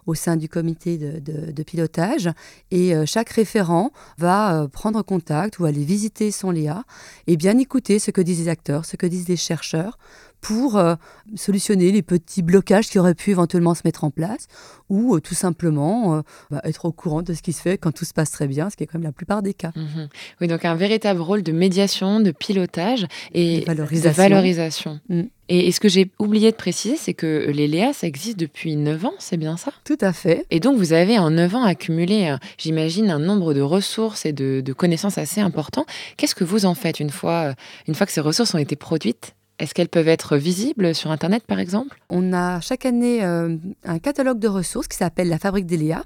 au 0.10 0.16
sein 0.16 0.36
du 0.36 0.50
comité 0.50 0.98
de, 0.98 1.64
pilotage. 1.64 2.30
Et 2.72 2.96
euh, 2.96 3.06
chaque 3.06 3.30
référent 3.30 3.92
va 4.18 4.64
euh, 4.64 4.68
prendre 4.68 5.02
contact 5.04 5.60
ou 5.60 5.66
aller 5.66 5.84
visiter 5.84 6.32
son 6.32 6.52
Léa 6.52 6.84
et 7.28 7.38
bien 7.38 7.58
écouter 7.58 8.00
ce 8.00 8.10
que 8.10 8.22
disent 8.22 8.40
les 8.40 8.48
acteurs, 8.48 8.86
ce 8.86 8.96
que 8.96 9.06
disent 9.06 9.28
les 9.28 9.38
chercheurs 9.38 10.00
pour 10.42 10.78
euh, 10.78 10.96
solutionner 11.36 11.92
les 11.92 12.02
petits 12.02 12.42
blocages 12.42 12.88
qui 12.90 13.00
auraient 13.00 13.16
pu 13.16 13.32
éventuellement 13.32 13.76
se 13.76 13.82
mettre 13.86 14.04
en 14.04 14.10
place 14.12 14.48
ou 14.90 15.16
euh, 15.16 15.20
tout 15.20 15.36
simplement 15.36 16.16
euh, 16.16 16.22
bah, 16.50 16.62
être 16.64 16.86
au 16.86 16.92
courant 16.92 17.22
de 17.22 17.34
ce 17.34 17.42
qui 17.42 17.54
se 17.54 17.62
fait 17.62 17.78
quand 17.78 17.92
tout 17.92 18.06
se 18.06 18.14
passe 18.14 18.32
très 18.32 18.48
bien, 18.48 18.70
ce 18.70 18.78
qui 18.78 18.84
est 18.84 18.88
quand 18.88 18.98
même 18.98 19.06
la 19.06 19.12
plupart 19.12 19.42
des 19.42 19.54
cas. 19.54 19.72
Mhm. 19.76 20.08
Oui, 20.42 20.48
donc 20.48 20.66
un 20.66 20.76
véritable 20.76 21.22
rôle 21.22 21.44
de 21.44 21.52
médiation, 21.52 22.20
de 22.20 22.32
pilotage 22.32 23.06
et 23.34 23.62
De 23.62 23.66
valorisation. 23.66 24.10
de 24.10 24.30
valorisation. 24.30 25.00
Mm. 25.10 25.22
Et, 25.52 25.72
ce 25.72 25.80
que 25.80 25.90
j'ai 25.90 26.12
oublié 26.20 26.52
de 26.52 26.56
préciser, 26.56 26.96
c'est 26.96 27.16
que 27.16 27.50
les 27.50 27.68
Léa, 27.68 27.92
ça 27.92 28.06
existe 28.06 28.38
depuis 28.38 28.76
9 28.76 29.06
ans, 29.06 29.14
c'est 29.18 29.38
bien 29.38 29.58
ça? 29.58 29.72
Tout 29.84 29.98
à 30.00 30.14
fait. 30.14 30.46
Et 30.52 30.60
donc, 30.60 30.78
vous 30.78 30.94
avez 30.94 31.18
en 31.18 31.32
9 31.32 31.56
ans 31.56 31.64
accumulé, 31.64 32.36
j'imagine, 32.60 33.10
un 33.10 33.18
nombre 33.18 33.56
de 33.56 33.62
ressources 33.62 34.28
et 34.28 34.32
de, 34.32 34.62
de 34.62 34.74
connaissances 34.74 35.18
assez 35.18 35.42
important. 35.42 35.88
Qu'est-ce 36.18 36.36
que 36.36 36.44
vous 36.44 36.68
en 36.68 36.76
faites 36.76 37.00
une 37.00 37.10
fois, 37.10 37.56
une 37.88 37.96
fois 37.96 38.06
que 38.06 38.12
ces 38.14 38.22
ressources 38.22 38.54
ont 38.54 38.60
été 38.60 38.76
produites? 38.76 39.34
Est-ce 39.60 39.74
qu'elles 39.74 39.90
peuvent 39.90 40.08
être 40.08 40.38
visibles 40.38 40.96
sur 40.96 41.12
Internet, 41.12 41.44
par 41.46 41.60
exemple? 41.60 42.02
On 42.10 42.32
a 42.32 42.62
chaque 42.62 42.86
année 42.86 43.24
euh, 43.24 43.58
un 43.84 44.00
catalogue 44.00 44.40
de 44.40 44.48
ressources 44.48 44.88
qui 44.88 44.96
s'appelle 44.96 45.28
la 45.28 45.38
Fabrique 45.38 45.66
d'Eléa, 45.66 46.04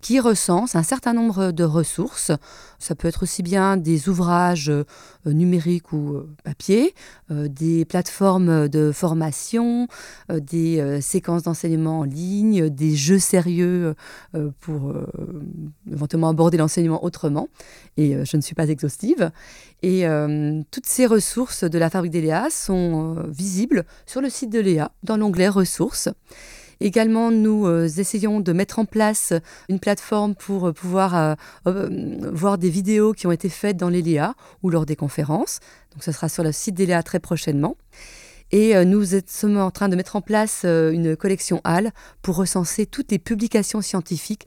qui 0.00 0.20
recense 0.20 0.74
un 0.76 0.82
certain 0.82 1.12
nombre 1.12 1.50
de 1.50 1.64
ressources. 1.64 2.32
Ça 2.78 2.94
peut 2.94 3.08
être 3.08 3.22
aussi 3.22 3.42
bien 3.42 3.76
des 3.76 4.08
ouvrages 4.08 4.68
euh, 4.68 4.84
numériques 5.26 5.92
ou 5.92 6.14
euh, 6.14 6.28
papier, 6.44 6.94
euh, 7.30 7.48
des 7.48 7.84
plateformes 7.84 8.68
de 8.68 8.92
formation, 8.92 9.88
des 10.28 11.00
séquences 11.00 11.44
d'enseignement 11.44 12.00
en 12.00 12.04
ligne, 12.04 12.68
des 12.68 12.94
jeux 12.94 13.18
sérieux 13.18 13.94
pour 14.60 14.94
éventuellement 15.90 16.28
aborder 16.28 16.56
l'enseignement 16.58 17.04
autrement. 17.04 17.48
Et 17.96 18.24
je 18.24 18.36
ne 18.36 18.42
suis 18.42 18.54
pas 18.54 18.68
exhaustive. 18.68 19.30
Et 19.82 20.04
toutes 20.70 20.86
ces 20.86 21.06
ressources 21.06 21.64
de 21.64 21.78
la 21.78 21.90
Fabrique 21.90 22.12
d'Eléa 22.12 22.48
sont 22.50 23.16
euh, 23.16 23.22
visibles 23.28 23.84
sur 24.06 24.20
le 24.20 24.28
site 24.28 24.50
de 24.50 24.60
Léa, 24.60 24.90
dans 25.02 25.16
l'onglet 25.16 25.48
Ressources. 25.48 26.08
Également, 26.84 27.30
nous 27.30 27.66
euh, 27.66 27.88
essayons 27.88 28.40
de 28.40 28.52
mettre 28.52 28.78
en 28.78 28.84
place 28.84 29.32
une 29.70 29.80
plateforme 29.80 30.34
pour 30.34 30.68
euh, 30.68 30.72
pouvoir 30.72 31.14
euh, 31.14 31.34
voir 31.64 32.58
des 32.58 32.68
vidéos 32.68 33.14
qui 33.14 33.26
ont 33.26 33.32
été 33.32 33.48
faites 33.48 33.78
dans 33.78 33.88
les 33.88 34.02
Léa 34.02 34.34
ou 34.62 34.68
lors 34.68 34.84
des 34.84 34.94
conférences. 34.94 35.60
Donc, 35.94 36.04
ce 36.04 36.12
sera 36.12 36.28
sur 36.28 36.44
le 36.44 36.52
site 36.52 36.74
des 36.74 36.84
Léa 36.84 37.02
très 37.02 37.20
prochainement. 37.20 37.78
Et 38.52 38.84
nous 38.84 39.04
sommes 39.26 39.56
en 39.56 39.70
train 39.72 39.88
de 39.88 39.96
mettre 39.96 40.14
en 40.14 40.20
place 40.20 40.64
une 40.64 41.16
collection 41.16 41.60
HAL 41.64 41.92
pour 42.22 42.36
recenser 42.36 42.86
toutes 42.86 43.10
les 43.10 43.18
publications 43.18 43.80
scientifiques. 43.80 44.46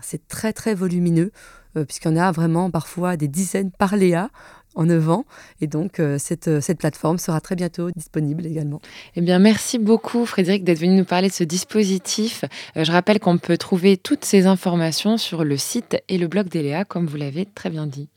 C'est 0.00 0.26
très, 0.26 0.54
très 0.54 0.74
volumineux, 0.74 1.32
puisqu'il 1.74 2.12
y 2.12 2.14
en 2.14 2.16
a 2.16 2.32
vraiment 2.32 2.70
parfois 2.70 3.18
des 3.18 3.28
dizaines 3.28 3.70
par 3.70 3.96
Léa 3.96 4.30
en 4.74 4.84
9 4.84 5.10
ans. 5.10 5.24
Et 5.60 5.66
donc, 5.66 6.00
euh, 6.00 6.16
cette, 6.18 6.48
euh, 6.48 6.60
cette 6.60 6.78
plateforme 6.78 7.18
sera 7.18 7.40
très 7.40 7.56
bientôt 7.56 7.90
disponible 7.90 8.46
également. 8.46 8.80
Eh 9.16 9.20
bien, 9.20 9.38
merci 9.38 9.78
beaucoup, 9.78 10.26
Frédéric, 10.26 10.64
d'être 10.64 10.78
venu 10.78 10.96
nous 10.96 11.04
parler 11.04 11.28
de 11.28 11.34
ce 11.34 11.44
dispositif. 11.44 12.44
Euh, 12.76 12.84
je 12.84 12.92
rappelle 12.92 13.20
qu'on 13.20 13.38
peut 13.38 13.56
trouver 13.56 13.96
toutes 13.96 14.24
ces 14.24 14.46
informations 14.46 15.16
sur 15.16 15.44
le 15.44 15.56
site 15.56 16.02
et 16.08 16.18
le 16.18 16.26
blog 16.28 16.48
d'Eléa, 16.48 16.84
comme 16.84 17.06
vous 17.06 17.16
l'avez 17.16 17.46
très 17.46 17.70
bien 17.70 17.86
dit. 17.86 18.08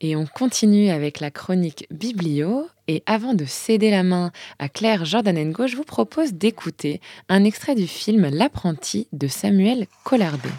Et 0.00 0.16
on 0.16 0.26
continue 0.26 0.90
avec 0.90 1.20
la 1.20 1.30
chronique 1.30 1.86
Biblio. 1.90 2.66
Et 2.88 3.02
avant 3.06 3.32
de 3.32 3.46
céder 3.46 3.90
la 3.90 4.02
main 4.02 4.32
à 4.58 4.68
Claire 4.68 5.06
Jordanengo, 5.06 5.66
je 5.66 5.76
vous 5.76 5.84
propose 5.84 6.34
d'écouter 6.34 7.00
un 7.30 7.44
extrait 7.44 7.74
du 7.74 7.86
film 7.86 8.28
L'apprenti 8.30 9.08
de 9.12 9.28
Samuel 9.28 9.86
Collardet. 10.04 10.50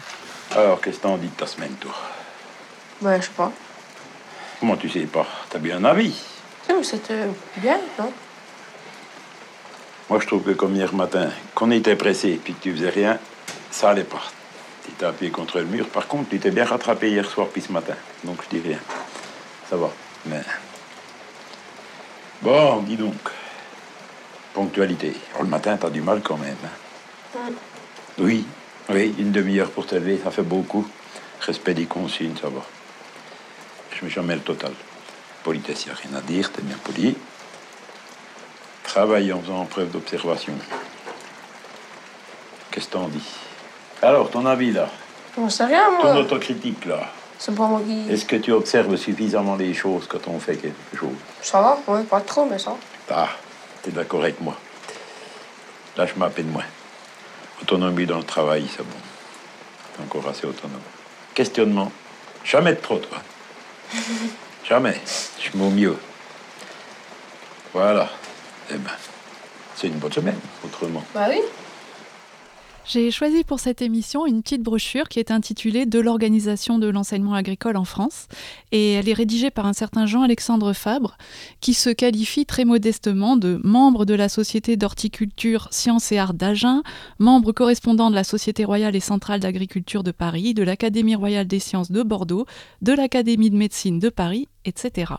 Alors, 0.56 0.80
qu'est-ce 0.80 0.96
que 0.96 1.02
t'en 1.02 1.18
dis 1.18 1.28
de 1.28 1.32
ta 1.32 1.46
semaine, 1.46 1.74
toi? 1.80 1.92
Ouais, 3.02 3.20
je 3.20 3.26
sais 3.26 3.32
pas. 3.36 3.52
Comment 4.60 4.76
tu 4.76 4.88
sais 4.88 5.00
pas? 5.00 5.26
T'as 5.50 5.58
bien 5.58 5.76
un 5.78 5.84
avis 5.84 6.14
c'était 6.82 7.26
bien, 7.56 7.78
non? 7.98 8.12
Moi, 10.08 10.20
je 10.20 10.26
trouve 10.26 10.42
que 10.42 10.50
comme 10.50 10.74
hier 10.76 10.92
matin, 10.94 11.30
qu'on 11.54 11.70
était 11.70 11.96
pressé 11.96 12.40
puis 12.42 12.54
que 12.54 12.62
tu 12.62 12.72
faisais 12.72 12.90
rien, 12.90 13.18
ça 13.70 13.90
allait 13.90 14.04
pas. 14.04 14.22
Tu 14.84 14.92
t'es 14.92 15.06
appuyé 15.06 15.32
contre 15.32 15.58
le 15.58 15.64
mur. 15.64 15.88
Par 15.88 16.06
contre, 16.06 16.30
tu 16.30 16.38
t'es 16.38 16.50
bien 16.50 16.64
rattrapé 16.64 17.10
hier 17.10 17.28
soir 17.28 17.48
puis 17.52 17.62
ce 17.62 17.72
matin. 17.72 17.94
Donc, 18.24 18.38
je 18.44 18.56
dis 18.56 18.62
rien. 18.68 18.78
Ça 19.68 19.76
va. 19.76 19.90
Mais. 20.26 20.42
Bon, 22.42 22.82
dis 22.82 22.96
donc. 22.96 23.14
Ponctualité. 24.54 25.12
Oh, 25.38 25.42
le 25.42 25.48
matin, 25.48 25.76
t'as 25.76 25.90
du 25.90 26.02
mal 26.02 26.20
quand 26.22 26.36
même. 26.36 26.56
hein? 27.36 27.50
Oui, 28.18 28.46
oui, 28.90 29.14
une 29.18 29.32
demi-heure 29.32 29.70
pour 29.70 29.86
te 29.86 29.94
lever, 29.96 30.20
ça 30.22 30.30
fait 30.30 30.42
beaucoup. 30.42 30.86
Respect 31.40 31.74
des 31.74 31.86
consignes, 31.86 32.36
ça 32.40 32.48
va. 32.48 32.62
Je 33.98 34.04
me 34.04 34.10
jamais 34.10 34.34
le 34.34 34.40
total. 34.42 34.72
Politesse, 35.42 35.84
il 35.86 35.88
n'y 35.88 35.94
a 35.94 35.96
rien 35.96 36.18
à 36.18 36.20
dire, 36.20 36.52
t'es 36.52 36.62
bien 36.62 36.76
poli. 36.84 37.16
Travaille 38.84 39.32
en 39.32 39.40
faisant 39.40 39.64
preuve 39.64 39.90
d'observation. 39.90 40.52
Qu'est-ce 42.70 42.86
que 42.88 42.92
t'en 42.92 43.08
dis? 43.08 43.22
Alors, 44.02 44.30
ton 44.30 44.44
avis 44.46 44.72
là, 44.72 44.88
On 45.38 45.48
sait 45.48 45.64
rien, 45.64 45.84
ton 46.00 46.12
moi. 46.12 46.16
autocritique 46.20 46.84
là, 46.84 47.10
C'est 47.38 47.54
pas 47.54 47.66
moi 47.66 47.80
qui. 47.86 48.10
est-ce 48.12 48.24
que 48.26 48.36
tu 48.36 48.52
observes 48.52 48.96
suffisamment 48.96 49.56
les 49.56 49.72
choses 49.72 50.06
quand 50.06 50.28
on 50.28 50.38
fait 50.38 50.56
quelque 50.56 50.96
chose? 50.98 51.16
Ça 51.42 51.60
va, 51.60 51.78
ouais, 51.88 52.02
pas 52.04 52.20
trop, 52.20 52.44
mais 52.46 52.58
ça. 52.58 52.76
Ah, 53.10 53.28
t'es 53.82 53.90
d'accord 53.92 54.22
avec 54.22 54.40
moi. 54.40 54.56
Là, 55.96 56.06
je 56.06 56.14
m'appelle 56.18 56.46
moins. 56.46 56.64
Autonomie 57.62 58.04
dans 58.04 58.18
le 58.18 58.24
travail, 58.24 58.66
c'est 58.70 58.82
bon. 58.82 58.98
T'es 59.96 60.02
encore 60.02 60.28
assez 60.30 60.46
autonome. 60.46 60.80
Questionnement. 61.34 61.90
Jamais 62.44 62.72
de 62.74 62.80
trop, 62.80 62.98
toi. 62.98 63.18
Jamais. 64.68 65.00
Je 65.40 65.56
m'au 65.56 65.70
mieux. 65.70 65.96
Voilà. 67.72 68.08
Eh 68.70 68.74
ben, 68.74 68.90
c'est 69.76 69.86
une 69.88 69.98
bonne 69.98 70.12
semaine, 70.12 70.38
autrement. 70.64 71.04
Bah 71.14 71.26
oui. 71.28 71.40
J'ai 72.88 73.10
choisi 73.10 73.42
pour 73.42 73.58
cette 73.58 73.82
émission 73.82 74.26
une 74.26 74.42
petite 74.42 74.62
brochure 74.62 75.08
qui 75.08 75.18
est 75.18 75.32
intitulée 75.32 75.86
De 75.86 75.98
l'organisation 75.98 76.78
de 76.78 76.86
l'enseignement 76.86 77.34
agricole 77.34 77.76
en 77.76 77.84
France. 77.84 78.28
Et 78.70 78.92
elle 78.92 79.08
est 79.08 79.12
rédigée 79.12 79.50
par 79.50 79.66
un 79.66 79.72
certain 79.72 80.06
Jean-Alexandre 80.06 80.72
Fabre 80.72 81.18
qui 81.60 81.74
se 81.74 81.90
qualifie 81.90 82.46
très 82.46 82.64
modestement 82.64 83.36
de 83.36 83.60
membre 83.64 84.04
de 84.04 84.14
la 84.14 84.28
Société 84.28 84.76
d'horticulture, 84.76 85.66
sciences 85.72 86.12
et 86.12 86.18
arts 86.18 86.34
d'Agen, 86.34 86.84
membre 87.18 87.50
correspondant 87.50 88.08
de 88.08 88.14
la 88.14 88.22
Société 88.22 88.64
royale 88.64 88.94
et 88.94 89.00
centrale 89.00 89.40
d'agriculture 89.40 90.04
de 90.04 90.12
Paris, 90.12 90.54
de 90.54 90.62
l'Académie 90.62 91.16
royale 91.16 91.48
des 91.48 91.58
sciences 91.58 91.90
de 91.90 92.04
Bordeaux, 92.04 92.46
de 92.82 92.92
l'Académie 92.92 93.50
de 93.50 93.56
médecine 93.56 93.98
de 93.98 94.10
Paris, 94.10 94.46
etc. 94.66 95.14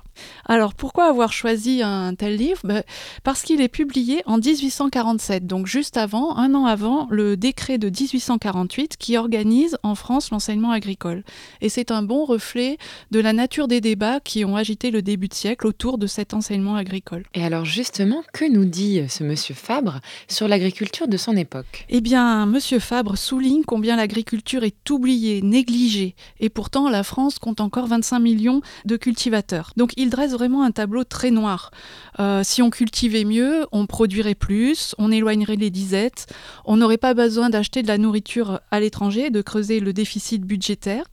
Alors 0.46 0.74
pourquoi 0.74 1.06
avoir 1.06 1.32
choisi 1.32 1.82
un 1.82 2.14
tel 2.16 2.36
livre? 2.36 2.62
Ben, 2.64 2.84
Parce 3.24 3.44
qu'il 3.44 3.62
est 3.62 3.68
publié 3.68 4.22
en 4.26 4.38
1847, 4.38 5.48
donc 5.48 5.68
juste 5.68 5.98
avant, 5.98 6.36
un 6.38 6.54
an 6.54 6.66
avant, 6.66 7.08
le 7.10 7.38
décret 7.38 7.78
de 7.78 7.88
1848 7.88 8.98
qui 8.98 9.18
organise 9.18 9.78
en 9.84 9.96
France 9.96 10.32
l'enseignement 10.32 10.72
agricole. 10.72 11.24
Et 11.62 11.70
c'est 11.70 11.92
un 11.92 12.04
bon 12.04 12.26
reflet 12.26 12.78
de 13.12 13.20
la 13.20 13.34
nature 13.34 13.68
des 13.68 13.82
débats 13.82 14.20
qui 14.20 14.46
ont 14.46 14.56
agité 14.56 14.92
le 14.92 15.02
début 15.02 15.28
de 15.28 15.34
siècle 15.34 15.68
autour 15.68 15.98
de 15.98 16.08
cet 16.08 16.34
enseignement 16.34 16.76
agricole. 16.76 17.24
Et 17.34 17.44
alors 17.44 17.66
justement, 17.66 18.24
que 18.34 18.46
nous 18.46 18.66
dit 18.66 19.02
ce 19.08 19.24
monsieur 19.24 19.56
Fabre 19.56 20.00
sur 20.28 20.48
l'agriculture 20.48 21.08
de 21.08 21.18
son 21.18 21.36
époque? 21.38 21.86
Eh 21.90 22.02
bien, 22.02 22.46
Monsieur 22.46 22.80
Fabre 22.80 23.18
souligne 23.18 23.64
combien 23.66 23.96
l'agriculture 23.96 24.64
est 24.64 24.90
oubliée, 24.90 25.42
négligée, 25.42 26.16
et 26.40 26.50
pourtant 26.50 26.90
la 26.90 27.04
France 27.04 27.40
compte 27.40 27.62
encore 27.62 27.88
25 27.88 28.20
millions 28.20 28.62
de 28.86 28.98
cultivateurs. 28.98 29.37
Donc 29.76 29.94
il 29.98 30.10
dresse 30.10 30.32
vraiment 30.32 30.64
un 30.64 30.72
tableau 30.72 31.04
très 31.04 31.32
noir. 31.32 31.72
Euh, 32.20 32.42
si 32.44 32.62
on 32.62 32.70
cultivait 32.70 33.26
mieux, 33.26 33.66
on 33.72 33.86
produirait 33.86 34.36
plus, 34.36 34.96
on 34.98 35.12
éloignerait 35.12 35.56
les 35.56 35.70
disettes, 35.70 36.28
on 36.66 36.78
n'aurait 36.78 36.98
pas 36.98 37.14
besoin 37.14 37.50
d'acheter 37.50 37.84
de 37.84 37.88
la 37.88 37.98
nourriture 37.98 38.62
à 38.72 38.80
l'étranger, 38.80 39.30
de 39.30 39.42
creuser 39.42 39.80
le 39.80 39.94
déficit 39.94 40.44
budgétaire. 40.44 41.06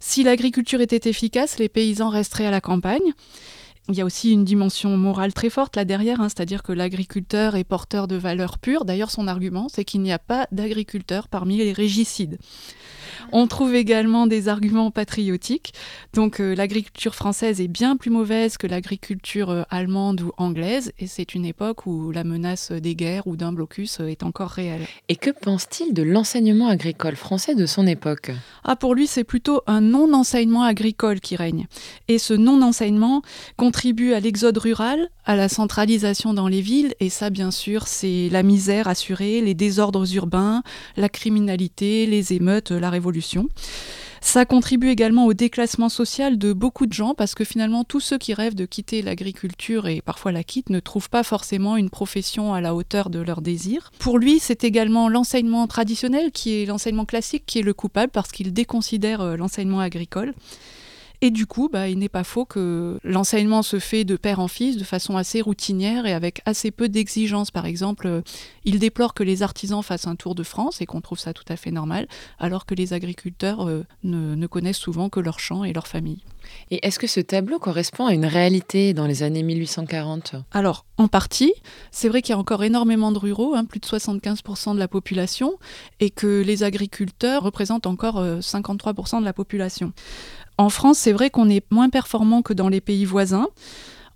Si 0.00 0.22
l'agriculture 0.22 0.80
était 0.80 1.08
efficace, 1.08 1.58
les 1.58 1.68
paysans 1.68 2.08
resteraient 2.08 2.46
à 2.46 2.50
la 2.50 2.60
campagne. 2.60 3.12
Il 3.90 3.96
y 3.96 4.02
a 4.02 4.04
aussi 4.04 4.32
une 4.32 4.44
dimension 4.44 4.96
morale 4.98 5.32
très 5.32 5.48
forte 5.48 5.76
là 5.76 5.86
derrière, 5.86 6.20
hein, 6.20 6.28
c'est-à-dire 6.28 6.62
que 6.62 6.72
l'agriculteur 6.72 7.56
est 7.56 7.64
porteur 7.64 8.06
de 8.06 8.16
valeurs 8.16 8.58
pures. 8.58 8.84
D'ailleurs, 8.84 9.10
son 9.10 9.26
argument, 9.26 9.68
c'est 9.72 9.84
qu'il 9.84 10.02
n'y 10.02 10.12
a 10.12 10.18
pas 10.18 10.46
d'agriculteurs 10.52 11.28
parmi 11.28 11.56
les 11.56 11.72
régicides. 11.72 12.38
On 13.32 13.46
trouve 13.46 13.74
également 13.74 14.26
des 14.26 14.48
arguments 14.48 14.90
patriotiques. 14.90 15.72
Donc 16.14 16.40
euh, 16.40 16.54
l'agriculture 16.54 17.14
française 17.14 17.60
est 17.60 17.68
bien 17.68 17.96
plus 17.96 18.10
mauvaise 18.10 18.56
que 18.56 18.66
l'agriculture 18.66 19.50
euh, 19.50 19.62
allemande 19.70 20.20
ou 20.20 20.32
anglaise, 20.36 20.92
et 20.98 21.06
c'est 21.06 21.34
une 21.34 21.44
époque 21.44 21.86
où 21.86 22.10
la 22.10 22.24
menace 22.24 22.72
des 22.72 22.94
guerres 22.94 23.26
ou 23.26 23.36
d'un 23.36 23.52
blocus 23.52 24.00
euh, 24.00 24.06
est 24.06 24.22
encore 24.22 24.50
réelle. 24.50 24.86
Et 25.08 25.16
que 25.16 25.30
pense-t-il 25.30 25.94
de 25.94 26.02
l'enseignement 26.02 26.68
agricole 26.68 27.16
français 27.16 27.54
de 27.54 27.66
son 27.66 27.86
époque? 27.86 28.30
Ah, 28.64 28.76
pour 28.76 28.94
lui, 28.94 29.06
c'est 29.06 29.24
plutôt 29.24 29.62
un 29.66 29.80
non-enseignement 29.80 30.62
agricole 30.62 31.20
qui 31.20 31.36
règne. 31.36 31.66
Et 32.08 32.18
ce 32.18 32.34
non-enseignement 32.34 33.22
contribue 33.56 34.12
à 34.12 34.20
l'exode 34.20 34.58
rural, 34.58 35.08
à 35.24 35.36
la 35.36 35.48
centralisation 35.48 36.34
dans 36.34 36.48
les 36.48 36.60
villes, 36.60 36.94
et 37.00 37.10
ça, 37.10 37.30
bien 37.30 37.50
sûr, 37.50 37.86
c'est 37.86 38.28
la 38.30 38.42
misère 38.42 38.88
assurée, 38.88 39.40
les 39.40 39.54
désordres 39.54 40.06
urbains, 40.14 40.62
la 40.96 41.08
criminalité, 41.08 42.06
les 42.06 42.32
émeutes, 42.32 42.70
la 42.70 42.90
révolution. 42.90 43.07
Ça 44.20 44.44
contribue 44.44 44.88
également 44.88 45.26
au 45.26 45.34
déclassement 45.34 45.88
social 45.88 46.38
de 46.38 46.52
beaucoup 46.52 46.86
de 46.86 46.92
gens 46.92 47.14
parce 47.14 47.34
que 47.34 47.44
finalement 47.44 47.84
tous 47.84 48.00
ceux 48.00 48.18
qui 48.18 48.34
rêvent 48.34 48.54
de 48.54 48.66
quitter 48.66 49.00
l'agriculture 49.00 49.86
et 49.86 50.00
parfois 50.00 50.32
la 50.32 50.42
quittent 50.42 50.70
ne 50.70 50.80
trouvent 50.80 51.10
pas 51.10 51.22
forcément 51.22 51.76
une 51.76 51.90
profession 51.90 52.52
à 52.52 52.60
la 52.60 52.74
hauteur 52.74 53.10
de 53.10 53.20
leurs 53.20 53.42
désirs. 53.42 53.90
Pour 53.98 54.18
lui, 54.18 54.38
c'est 54.40 54.64
également 54.64 55.08
l'enseignement 55.08 55.66
traditionnel 55.66 56.32
qui 56.32 56.60
est 56.62 56.66
l'enseignement 56.66 57.04
classique 57.04 57.44
qui 57.46 57.60
est 57.60 57.62
le 57.62 57.74
coupable 57.74 58.10
parce 58.10 58.32
qu'il 58.32 58.52
déconsidère 58.52 59.20
euh, 59.20 59.36
l'enseignement 59.36 59.80
agricole. 59.80 60.34
Et 61.20 61.30
du 61.30 61.46
coup, 61.46 61.68
bah, 61.72 61.88
il 61.88 61.98
n'est 61.98 62.08
pas 62.08 62.24
faux 62.24 62.44
que 62.44 62.98
l'enseignement 63.02 63.62
se 63.62 63.78
fait 63.78 64.04
de 64.04 64.16
père 64.16 64.38
en 64.38 64.46
fils 64.46 64.76
de 64.76 64.84
façon 64.84 65.16
assez 65.16 65.40
routinière 65.40 66.06
et 66.06 66.12
avec 66.12 66.42
assez 66.44 66.70
peu 66.70 66.88
d'exigences. 66.88 67.50
Par 67.50 67.66
exemple, 67.66 68.06
euh, 68.06 68.22
il 68.64 68.78
déplore 68.78 69.14
que 69.14 69.24
les 69.24 69.42
artisans 69.42 69.82
fassent 69.82 70.06
un 70.06 70.14
tour 70.14 70.36
de 70.36 70.44
France 70.44 70.80
et 70.80 70.86
qu'on 70.86 71.00
trouve 71.00 71.18
ça 71.18 71.32
tout 71.32 71.44
à 71.48 71.56
fait 71.56 71.72
normal, 71.72 72.06
alors 72.38 72.66
que 72.66 72.74
les 72.74 72.92
agriculteurs 72.92 73.68
euh, 73.68 73.84
ne, 74.04 74.36
ne 74.36 74.46
connaissent 74.46 74.78
souvent 74.78 75.08
que 75.08 75.18
leur 75.18 75.40
champ 75.40 75.64
et 75.64 75.72
leur 75.72 75.88
famille. 75.88 76.22
Et 76.70 76.86
est-ce 76.86 76.98
que 76.98 77.06
ce 77.06 77.20
tableau 77.20 77.58
correspond 77.58 78.06
à 78.06 78.14
une 78.14 78.26
réalité 78.26 78.92
dans 78.94 79.06
les 79.06 79.22
années 79.22 79.42
1840 79.42 80.36
Alors, 80.52 80.84
en 80.96 81.08
partie, 81.08 81.52
c'est 81.90 82.08
vrai 82.08 82.22
qu'il 82.22 82.32
y 82.32 82.36
a 82.36 82.38
encore 82.38 82.64
énormément 82.64 83.12
de 83.12 83.18
ruraux, 83.18 83.54
hein, 83.54 83.64
plus 83.64 83.80
de 83.80 83.86
75% 83.86 84.74
de 84.74 84.78
la 84.78 84.88
population, 84.88 85.58
et 86.00 86.10
que 86.10 86.42
les 86.42 86.62
agriculteurs 86.62 87.42
représentent 87.42 87.86
encore 87.86 88.18
euh, 88.18 88.40
53% 88.40 89.20
de 89.20 89.24
la 89.24 89.32
population. 89.32 89.92
En 90.58 90.70
France, 90.70 90.98
c'est 90.98 91.12
vrai 91.12 91.30
qu'on 91.30 91.48
est 91.48 91.64
moins 91.70 91.88
performant 91.88 92.42
que 92.42 92.52
dans 92.52 92.68
les 92.68 92.80
pays 92.80 93.04
voisins. 93.04 93.46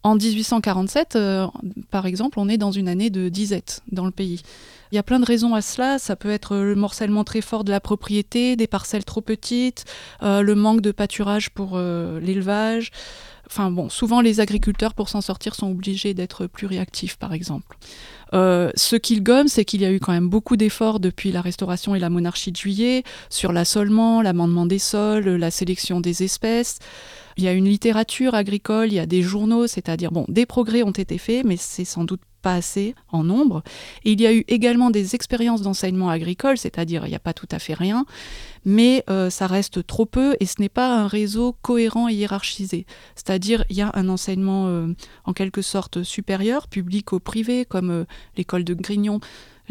En 0.02 0.16
1847, 0.16 1.14
euh, 1.14 1.46
par 1.90 2.06
exemple, 2.06 2.40
on 2.40 2.48
est 2.48 2.56
dans 2.56 2.72
une 2.72 2.88
année 2.88 3.10
de 3.10 3.28
disette 3.28 3.82
dans 3.92 4.04
le 4.04 4.10
pays. 4.10 4.42
Il 4.90 4.96
y 4.96 4.98
a 4.98 5.04
plein 5.04 5.20
de 5.20 5.24
raisons 5.24 5.54
à 5.54 5.62
cela. 5.62 6.00
Ça 6.00 6.16
peut 6.16 6.30
être 6.30 6.56
le 6.56 6.74
morcellement 6.74 7.22
très 7.22 7.40
fort 7.40 7.62
de 7.62 7.70
la 7.70 7.78
propriété, 7.78 8.56
des 8.56 8.66
parcelles 8.66 9.04
trop 9.04 9.20
petites, 9.20 9.84
euh, 10.24 10.42
le 10.42 10.56
manque 10.56 10.80
de 10.80 10.90
pâturage 10.90 11.50
pour 11.50 11.72
euh, 11.74 12.18
l'élevage. 12.18 12.90
Enfin 13.54 13.70
bon, 13.70 13.90
souvent 13.90 14.22
les 14.22 14.40
agriculteurs, 14.40 14.94
pour 14.94 15.10
s'en 15.10 15.20
sortir, 15.20 15.54
sont 15.54 15.70
obligés 15.70 16.14
d'être 16.14 16.46
plus 16.46 16.66
réactifs, 16.66 17.16
par 17.16 17.34
exemple. 17.34 17.76
Euh, 18.32 18.70
ce 18.76 18.96
qu'il 18.96 19.22
gomme, 19.22 19.46
c'est 19.46 19.66
qu'il 19.66 19.82
y 19.82 19.84
a 19.84 19.92
eu 19.92 20.00
quand 20.00 20.12
même 20.12 20.30
beaucoup 20.30 20.56
d'efforts 20.56 21.00
depuis 21.00 21.32
la 21.32 21.42
Restauration 21.42 21.94
et 21.94 21.98
la 21.98 22.08
monarchie 22.08 22.50
de 22.50 22.56
Juillet 22.56 23.02
sur 23.28 23.52
l'assolement, 23.52 24.22
l'amendement 24.22 24.64
des 24.64 24.78
sols, 24.78 25.28
la 25.28 25.50
sélection 25.50 26.00
des 26.00 26.22
espèces. 26.22 26.78
Il 27.36 27.44
y 27.44 27.48
a 27.48 27.52
une 27.52 27.66
littérature 27.66 28.34
agricole, 28.34 28.86
il 28.86 28.94
y 28.94 28.98
a 28.98 29.04
des 29.04 29.20
journaux, 29.20 29.66
c'est-à-dire, 29.66 30.12
bon, 30.12 30.24
des 30.28 30.46
progrès 30.46 30.82
ont 30.82 30.90
été 30.90 31.18
faits, 31.18 31.44
mais 31.44 31.58
c'est 31.58 31.84
sans 31.84 32.04
doute 32.04 32.22
pas 32.42 32.54
assez 32.54 32.94
en 33.10 33.24
nombre. 33.24 33.62
Et 34.04 34.12
il 34.12 34.20
y 34.20 34.26
a 34.26 34.34
eu 34.34 34.44
également 34.48 34.90
des 34.90 35.14
expériences 35.14 35.62
d'enseignement 35.62 36.10
agricole, 36.10 36.58
c'est-à-dire 36.58 37.06
il 37.06 37.10
n'y 37.10 37.14
a 37.14 37.20
pas 37.20 37.32
tout 37.32 37.48
à 37.50 37.58
fait 37.58 37.74
rien, 37.74 38.04
mais 38.64 39.04
euh, 39.08 39.30
ça 39.30 39.46
reste 39.46 39.86
trop 39.86 40.06
peu 40.06 40.36
et 40.40 40.46
ce 40.46 40.60
n'est 40.60 40.68
pas 40.68 40.94
un 40.94 41.06
réseau 41.06 41.56
cohérent 41.62 42.08
et 42.08 42.14
hiérarchisé. 42.14 42.86
C'est-à-dire 43.14 43.64
il 43.70 43.76
y 43.76 43.82
a 43.82 43.90
un 43.94 44.08
enseignement 44.08 44.66
euh, 44.66 44.88
en 45.24 45.32
quelque 45.32 45.62
sorte 45.62 46.02
supérieur, 46.02 46.68
public 46.68 47.12
au 47.12 47.20
privé, 47.20 47.64
comme 47.64 47.90
euh, 47.90 48.04
l'école 48.36 48.64
de 48.64 48.74
Grignon 48.74 49.20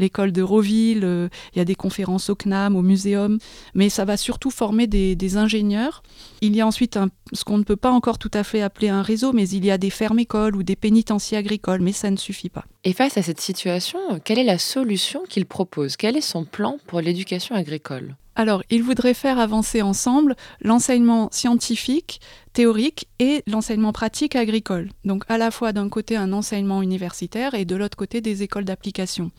l'école 0.01 0.33
de 0.33 0.41
Roville, 0.41 1.05
euh, 1.05 1.29
il 1.53 1.59
y 1.59 1.61
a 1.61 1.65
des 1.65 1.75
conférences 1.75 2.29
au 2.29 2.35
CNAM, 2.35 2.75
au 2.75 2.81
muséum, 2.81 3.37
mais 3.73 3.87
ça 3.87 4.03
va 4.03 4.17
surtout 4.17 4.49
former 4.49 4.87
des, 4.87 5.15
des 5.15 5.37
ingénieurs. 5.37 6.03
Il 6.41 6.53
y 6.55 6.59
a 6.59 6.67
ensuite 6.67 6.97
un, 6.97 7.07
ce 7.31 7.45
qu'on 7.45 7.57
ne 7.57 7.63
peut 7.63 7.77
pas 7.77 7.91
encore 7.91 8.17
tout 8.17 8.31
à 8.33 8.43
fait 8.43 8.61
appeler 8.61 8.89
un 8.89 9.01
réseau, 9.01 9.31
mais 9.31 9.47
il 9.47 9.63
y 9.63 9.71
a 9.71 9.77
des 9.77 9.89
fermes-écoles 9.89 10.55
ou 10.55 10.63
des 10.63 10.75
pénitenciers 10.75 11.37
agricoles, 11.37 11.81
mais 11.81 11.93
ça 11.93 12.11
ne 12.11 12.17
suffit 12.17 12.49
pas. 12.49 12.65
Et 12.83 12.93
face 12.93 13.17
à 13.17 13.21
cette 13.21 13.39
situation, 13.39 13.99
quelle 14.25 14.39
est 14.39 14.43
la 14.43 14.57
solution 14.57 15.23
qu'il 15.29 15.45
propose? 15.45 15.95
Quel 15.95 16.17
est 16.17 16.21
son 16.21 16.43
plan 16.43 16.77
pour 16.87 16.99
l'éducation 16.99 17.55
agricole? 17.55 18.15
Alors, 18.35 18.63
il 18.69 18.81
voudrait 18.81 19.13
faire 19.13 19.39
avancer 19.39 19.81
ensemble 19.81 20.35
l'enseignement 20.61 21.29
scientifique, 21.31 22.21
théorique 22.53 23.07
et 23.19 23.43
l'enseignement 23.45 23.91
pratique 23.91 24.35
agricole. 24.35 24.89
Donc, 25.03 25.23
à 25.27 25.37
la 25.37 25.51
fois 25.51 25.73
d'un 25.73 25.89
côté 25.89 26.15
un 26.15 26.31
enseignement 26.31 26.81
universitaire 26.81 27.53
et 27.53 27.65
de 27.65 27.75
l'autre 27.75 27.97
côté 27.97 28.21
des 28.21 28.41
écoles 28.41 28.65
d'application. 28.65 29.31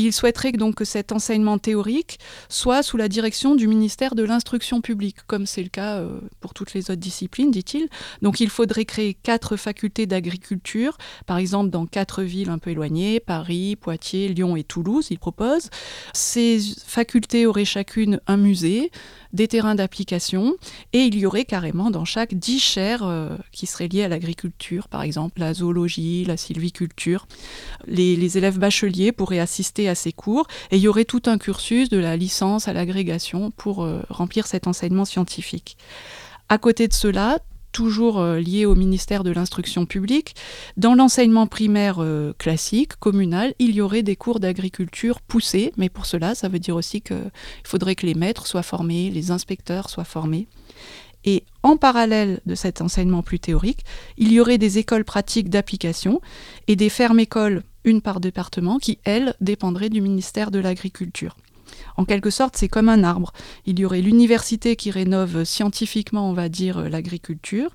Il 0.00 0.12
souhaiterait 0.12 0.52
donc 0.52 0.76
que 0.76 0.84
cet 0.84 1.10
enseignement 1.10 1.58
théorique 1.58 2.20
soit 2.48 2.84
sous 2.84 2.96
la 2.96 3.08
direction 3.08 3.56
du 3.56 3.66
ministère 3.66 4.14
de 4.14 4.22
l'Instruction 4.22 4.80
publique, 4.80 5.16
comme 5.26 5.44
c'est 5.44 5.62
le 5.64 5.70
cas 5.70 5.96
euh, 5.96 6.20
pour 6.38 6.54
toutes 6.54 6.72
les 6.72 6.82
autres 6.92 7.00
disciplines, 7.00 7.50
dit-il. 7.50 7.88
Donc 8.22 8.38
il 8.38 8.48
faudrait 8.48 8.84
créer 8.84 9.14
quatre 9.14 9.56
facultés 9.56 10.06
d'agriculture, 10.06 10.96
par 11.26 11.38
exemple 11.38 11.70
dans 11.70 11.84
quatre 11.84 12.22
villes 12.22 12.48
un 12.48 12.58
peu 12.58 12.70
éloignées, 12.70 13.18
Paris, 13.18 13.74
Poitiers, 13.74 14.28
Lyon 14.28 14.54
et 14.54 14.62
Toulouse, 14.62 15.08
il 15.10 15.18
propose. 15.18 15.68
Ces 16.14 16.60
facultés 16.86 17.44
auraient 17.46 17.64
chacune 17.64 18.20
un 18.28 18.36
musée, 18.36 18.92
des 19.32 19.48
terrains 19.48 19.74
d'application, 19.74 20.56
et 20.92 21.00
il 21.00 21.18
y 21.18 21.26
aurait 21.26 21.44
carrément 21.44 21.90
dans 21.90 22.04
chaque 22.04 22.34
dix 22.34 22.60
chaires 22.60 23.02
euh, 23.04 23.36
qui 23.52 23.66
seraient 23.66 23.88
liées 23.88 24.04
à 24.04 24.08
l'agriculture, 24.08 24.88
par 24.88 25.02
exemple 25.02 25.40
la 25.40 25.54
zoologie, 25.54 26.24
la 26.24 26.36
sylviculture. 26.36 27.26
Les, 27.86 28.16
les 28.16 28.38
élèves 28.38 28.58
bacheliers 28.58 29.12
pourraient 29.12 29.38
assister 29.38 29.88
à 29.88 29.94
ces 29.94 30.12
cours, 30.12 30.46
et 30.70 30.76
il 30.76 30.82
y 30.82 30.88
aurait 30.88 31.04
tout 31.04 31.22
un 31.26 31.38
cursus 31.38 31.88
de 31.88 31.98
la 31.98 32.16
licence 32.16 32.68
à 32.68 32.72
l'agrégation 32.72 33.50
pour 33.50 33.84
euh, 33.84 34.02
remplir 34.08 34.46
cet 34.46 34.66
enseignement 34.66 35.04
scientifique. 35.04 35.76
À 36.48 36.56
côté 36.56 36.88
de 36.88 36.94
cela, 36.94 37.40
toujours 37.72 38.18
euh, 38.18 38.38
lié 38.38 38.64
au 38.66 38.74
ministère 38.74 39.24
de 39.24 39.30
l'instruction 39.30 39.86
publique, 39.86 40.34
dans 40.76 40.94
l'enseignement 40.94 41.46
primaire 41.46 41.96
euh, 41.98 42.32
classique, 42.38 42.96
communal, 42.96 43.54
il 43.58 43.74
y 43.74 43.80
aurait 43.80 44.02
des 44.02 44.16
cours 44.16 44.40
d'agriculture 44.40 45.20
poussés, 45.20 45.72
mais 45.76 45.88
pour 45.88 46.06
cela, 46.06 46.34
ça 46.34 46.48
veut 46.48 46.58
dire 46.58 46.76
aussi 46.76 47.00
qu'il 47.00 47.30
faudrait 47.64 47.94
que 47.94 48.06
les 48.06 48.14
maîtres 48.14 48.46
soient 48.46 48.62
formés, 48.62 49.10
les 49.10 49.30
inspecteurs 49.30 49.90
soient 49.90 50.04
formés. 50.04 50.48
Et 51.24 51.44
en 51.62 51.76
parallèle 51.76 52.40
de 52.46 52.54
cet 52.54 52.80
enseignement 52.80 53.22
plus 53.22 53.40
théorique, 53.40 53.84
il 54.16 54.32
y 54.32 54.40
aurait 54.40 54.58
des 54.58 54.78
écoles 54.78 55.04
pratiques 55.04 55.50
d'application 55.50 56.20
et 56.68 56.76
des 56.76 56.88
fermes-écoles, 56.88 57.62
une 57.84 58.00
par 58.00 58.20
département, 58.20 58.78
qui, 58.78 58.98
elles, 59.04 59.34
dépendraient 59.40 59.90
du 59.90 60.00
ministère 60.00 60.50
de 60.50 60.58
l'Agriculture. 60.58 61.36
En 61.96 62.04
quelque 62.04 62.30
sorte, 62.30 62.56
c'est 62.56 62.68
comme 62.68 62.88
un 62.88 63.04
arbre. 63.04 63.32
Il 63.66 63.78
y 63.78 63.84
aurait 63.84 64.00
l'université 64.00 64.76
qui 64.76 64.90
rénove 64.90 65.44
scientifiquement, 65.44 66.28
on 66.28 66.32
va 66.32 66.48
dire, 66.48 66.88
l'agriculture, 66.88 67.70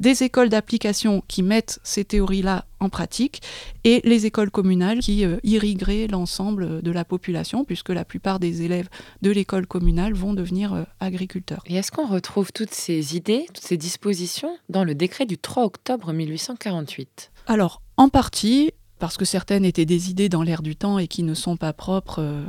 des 0.00 0.22
écoles 0.22 0.48
d'application 0.48 1.22
qui 1.28 1.42
mettent 1.42 1.80
ces 1.82 2.04
théories-là 2.04 2.64
en 2.80 2.88
pratique, 2.88 3.42
et 3.84 4.00
les 4.04 4.26
écoles 4.26 4.50
communales 4.50 5.00
qui 5.00 5.24
euh, 5.24 5.38
irrigueraient 5.42 6.06
l'ensemble 6.06 6.82
de 6.82 6.90
la 6.90 7.04
population, 7.04 7.64
puisque 7.64 7.88
la 7.88 8.04
plupart 8.04 8.38
des 8.38 8.62
élèves 8.62 8.88
de 9.22 9.30
l'école 9.30 9.66
communale 9.66 10.14
vont 10.14 10.34
devenir 10.34 10.72
euh, 10.72 10.84
agriculteurs. 11.00 11.62
Et 11.66 11.76
est-ce 11.76 11.90
qu'on 11.90 12.06
retrouve 12.06 12.52
toutes 12.52 12.74
ces 12.74 13.16
idées, 13.16 13.46
toutes 13.48 13.64
ces 13.64 13.76
dispositions 13.76 14.56
dans 14.68 14.84
le 14.84 14.94
décret 14.94 15.26
du 15.26 15.38
3 15.38 15.64
octobre 15.64 16.12
1848 16.12 17.32
Alors, 17.46 17.82
en 17.96 18.08
partie, 18.08 18.70
parce 18.98 19.16
que 19.16 19.24
certaines 19.24 19.64
étaient 19.64 19.84
des 19.84 20.10
idées 20.10 20.28
dans 20.28 20.42
l'air 20.42 20.62
du 20.62 20.76
temps 20.76 20.98
et 20.98 21.08
qui 21.08 21.22
ne 21.22 21.34
sont 21.34 21.56
pas 21.56 21.72
propres 21.72 22.20
euh, 22.20 22.44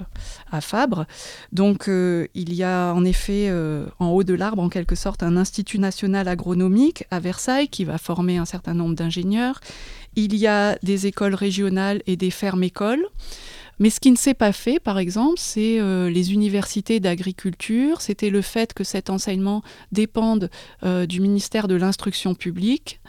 à 0.51 0.62
Fabre. 0.62 1.05
Donc 1.51 1.88
euh, 1.88 2.27
il 2.33 2.53
y 2.53 2.63
a 2.63 2.93
en 2.93 3.05
effet 3.05 3.47
euh, 3.49 3.85
en 3.99 4.07
haut 4.07 4.23
de 4.23 4.33
l'arbre 4.33 4.62
en 4.62 4.69
quelque 4.69 4.95
sorte 4.95 5.23
un 5.23 5.38
institut 5.38 5.79
national 5.79 6.27
agronomique 6.27 7.05
à 7.12 7.19
Versailles 7.19 7.69
qui 7.69 7.85
va 7.85 7.97
former 7.97 8.38
un 8.38 8.45
certain 8.45 8.73
nombre 8.73 8.95
d'ingénieurs. 8.95 9.59
Il 10.15 10.35
y 10.35 10.47
a 10.47 10.77
des 10.83 11.07
écoles 11.07 11.35
régionales 11.35 12.01
et 12.07 12.17
des 12.17 12.31
fermes-écoles. 12.31 13.05
Mais 13.81 13.89
ce 13.89 14.01
qui 14.01 14.12
ne 14.12 14.17
s'est 14.17 14.33
pas 14.33 14.51
fait, 14.51 14.77
par 14.77 14.99
exemple, 14.99 15.38
c'est 15.38 15.79
les 16.09 16.33
universités 16.33 16.99
d'agriculture, 16.99 18.01
c'était 18.01 18.29
le 18.29 18.41
fait 18.41 18.73
que 18.73 18.83
cet 18.83 19.09
enseignement 19.09 19.62
dépende 19.93 20.49
du 20.83 21.21
ministère 21.21 21.69
de 21.69 21.75
l'instruction 21.75 22.35
publique. 22.35 22.99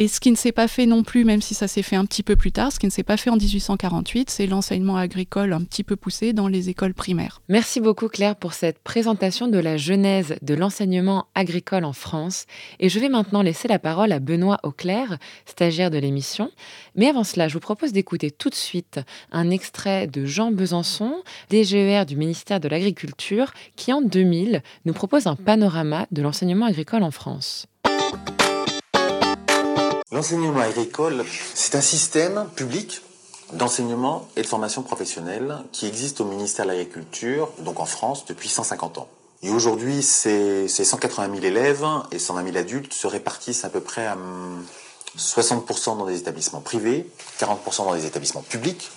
Et 0.00 0.08
ce 0.08 0.18
qui 0.18 0.32
ne 0.32 0.36
s'est 0.36 0.50
pas 0.50 0.66
fait 0.66 0.86
non 0.86 1.04
plus, 1.04 1.24
même 1.24 1.40
si 1.40 1.54
ça 1.54 1.68
s'est 1.68 1.82
fait 1.82 1.94
un 1.94 2.04
petit 2.04 2.24
peu 2.24 2.34
plus 2.34 2.50
tard, 2.50 2.72
ce 2.72 2.80
qui 2.80 2.86
ne 2.86 2.90
s'est 2.90 3.04
pas 3.04 3.16
fait 3.16 3.30
en 3.30 3.36
1848, 3.36 4.28
c'est 4.28 4.48
l'enseignement 4.48 4.96
agricole 4.96 5.52
un 5.52 5.62
petit 5.62 5.84
peu 5.84 5.94
poussé 5.94 6.32
dans 6.32 6.48
les 6.48 6.68
écoles 6.68 6.94
primaires. 6.94 7.40
Merci 7.48 7.80
beaucoup 7.80 8.08
Claire 8.08 8.34
pour 8.34 8.54
cette 8.54 8.80
présentation 8.80 9.46
de 9.46 9.58
la 9.58 9.76
genèse 9.76 10.34
de 10.42 10.54
l'enseignement 10.54 11.26
agricole 11.36 11.84
en 11.84 11.92
France. 11.92 12.46
Et 12.80 12.88
je 12.88 12.98
vais 12.98 13.08
maintenant 13.08 13.42
laisser 13.42 13.68
la 13.68 13.78
parole 13.78 14.10
à 14.10 14.18
Benoît 14.18 14.58
Auclair, 14.64 15.18
stagiaire 15.46 15.92
de 15.92 15.98
l'émission. 15.98 16.50
Mais 16.96 17.06
avant 17.06 17.22
cela, 17.22 17.46
je 17.46 17.54
vous 17.54 17.60
propose 17.60 17.92
d'écouter 17.92 18.32
tout 18.32 18.50
de 18.50 18.56
suite 18.56 18.98
un 19.30 19.48
extrait 19.50 20.08
de 20.08 20.24
Jean 20.24 20.50
Besançon, 20.50 21.22
DGER 21.50 22.04
du 22.04 22.16
ministère 22.16 22.58
de 22.58 22.66
l'Agriculture, 22.66 23.52
qui 23.76 23.92
en 23.92 24.02
2000 24.02 24.60
nous 24.86 24.92
propose 24.92 25.28
un 25.28 25.36
panorama 25.36 26.08
de 26.10 26.20
l'enseignement 26.20 26.66
agricole 26.66 27.04
en 27.04 27.12
France. 27.12 27.68
L'enseignement 30.14 30.60
agricole, 30.60 31.24
c'est 31.54 31.74
un 31.74 31.80
système 31.80 32.46
public 32.54 33.02
d'enseignement 33.52 34.28
et 34.36 34.42
de 34.42 34.46
formation 34.46 34.82
professionnelle 34.82 35.56
qui 35.72 35.88
existe 35.88 36.20
au 36.20 36.24
ministère 36.24 36.66
de 36.66 36.70
l'Agriculture, 36.70 37.50
donc 37.58 37.80
en 37.80 37.84
France, 37.84 38.24
depuis 38.24 38.48
150 38.48 38.98
ans. 38.98 39.08
Et 39.42 39.50
aujourd'hui, 39.50 40.04
ces 40.04 40.68
180 40.68 41.34
000 41.34 41.44
élèves 41.44 41.84
et 42.12 42.20
120 42.20 42.44
000 42.44 42.56
adultes 42.58 42.92
se 42.92 43.08
répartissent 43.08 43.64
à 43.64 43.70
peu 43.70 43.80
près 43.80 44.06
à 44.06 44.16
60% 45.18 45.98
dans 45.98 46.06
des 46.06 46.20
établissements 46.20 46.60
privés, 46.60 47.10
40% 47.40 47.78
dans 47.78 47.94
des 47.96 48.06
établissements 48.06 48.42
publics. 48.42 48.92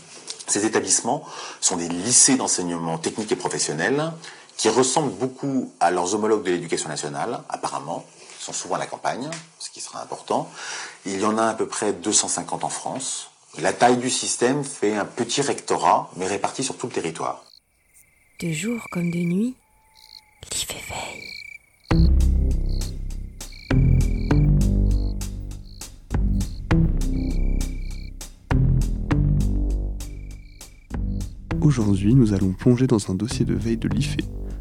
Ces 0.46 0.68
établissements 0.68 1.26
sont 1.62 1.78
des 1.78 1.90
lycées 1.90 2.36
d'enseignement 2.36 3.00
technique 3.00 3.32
et 3.32 3.36
professionnel 3.36 4.12
qui 4.56 4.70
ressemblent 4.70 5.14
beaucoup 5.14 5.72
à 5.80 5.90
leurs 5.90 6.14
homologues 6.14 6.44
de 6.44 6.52
l'éducation 6.52 6.90
nationale, 6.90 7.42
apparemment, 7.50 8.06
sont 8.48 8.54
souvent 8.54 8.76
à 8.76 8.80
la 8.80 8.86
campagne, 8.86 9.30
ce 9.60 9.70
qui 9.70 9.82
sera 9.82 10.02
important. 10.02 10.50
Il 11.06 11.20
y 11.20 11.26
en 11.26 11.38
a 11.38 11.48
à 11.48 11.54
peu 11.54 11.68
près 11.68 11.92
250 11.92 12.64
en 12.64 12.70
France. 12.70 13.30
La 13.60 13.74
taille 13.74 13.98
du 13.98 14.10
système 14.10 14.64
fait 14.64 14.96
un 14.96 15.04
petit 15.04 15.42
rectorat, 15.42 16.10
mais 16.16 16.28
réparti 16.28 16.64
sur 16.64 16.78
tout 16.78 16.88
le 16.88 16.94
territoire. 16.94 17.44
De 18.40 18.52
jour 18.52 18.82
comme 18.90 19.12
de 19.12 19.18
nuit, 19.18 19.56
l'IFE 20.54 20.76
veille. 20.90 21.24
Aujourd'hui, 31.62 32.16
nous 32.16 32.34
allons 32.34 32.54
plonger 32.54 32.88
dans 32.88 33.12
un 33.12 33.16
dossier 33.16 33.44
de 33.44 33.56
veille 33.56 33.76
de 33.76 33.90
l'IFE, 33.90 34.16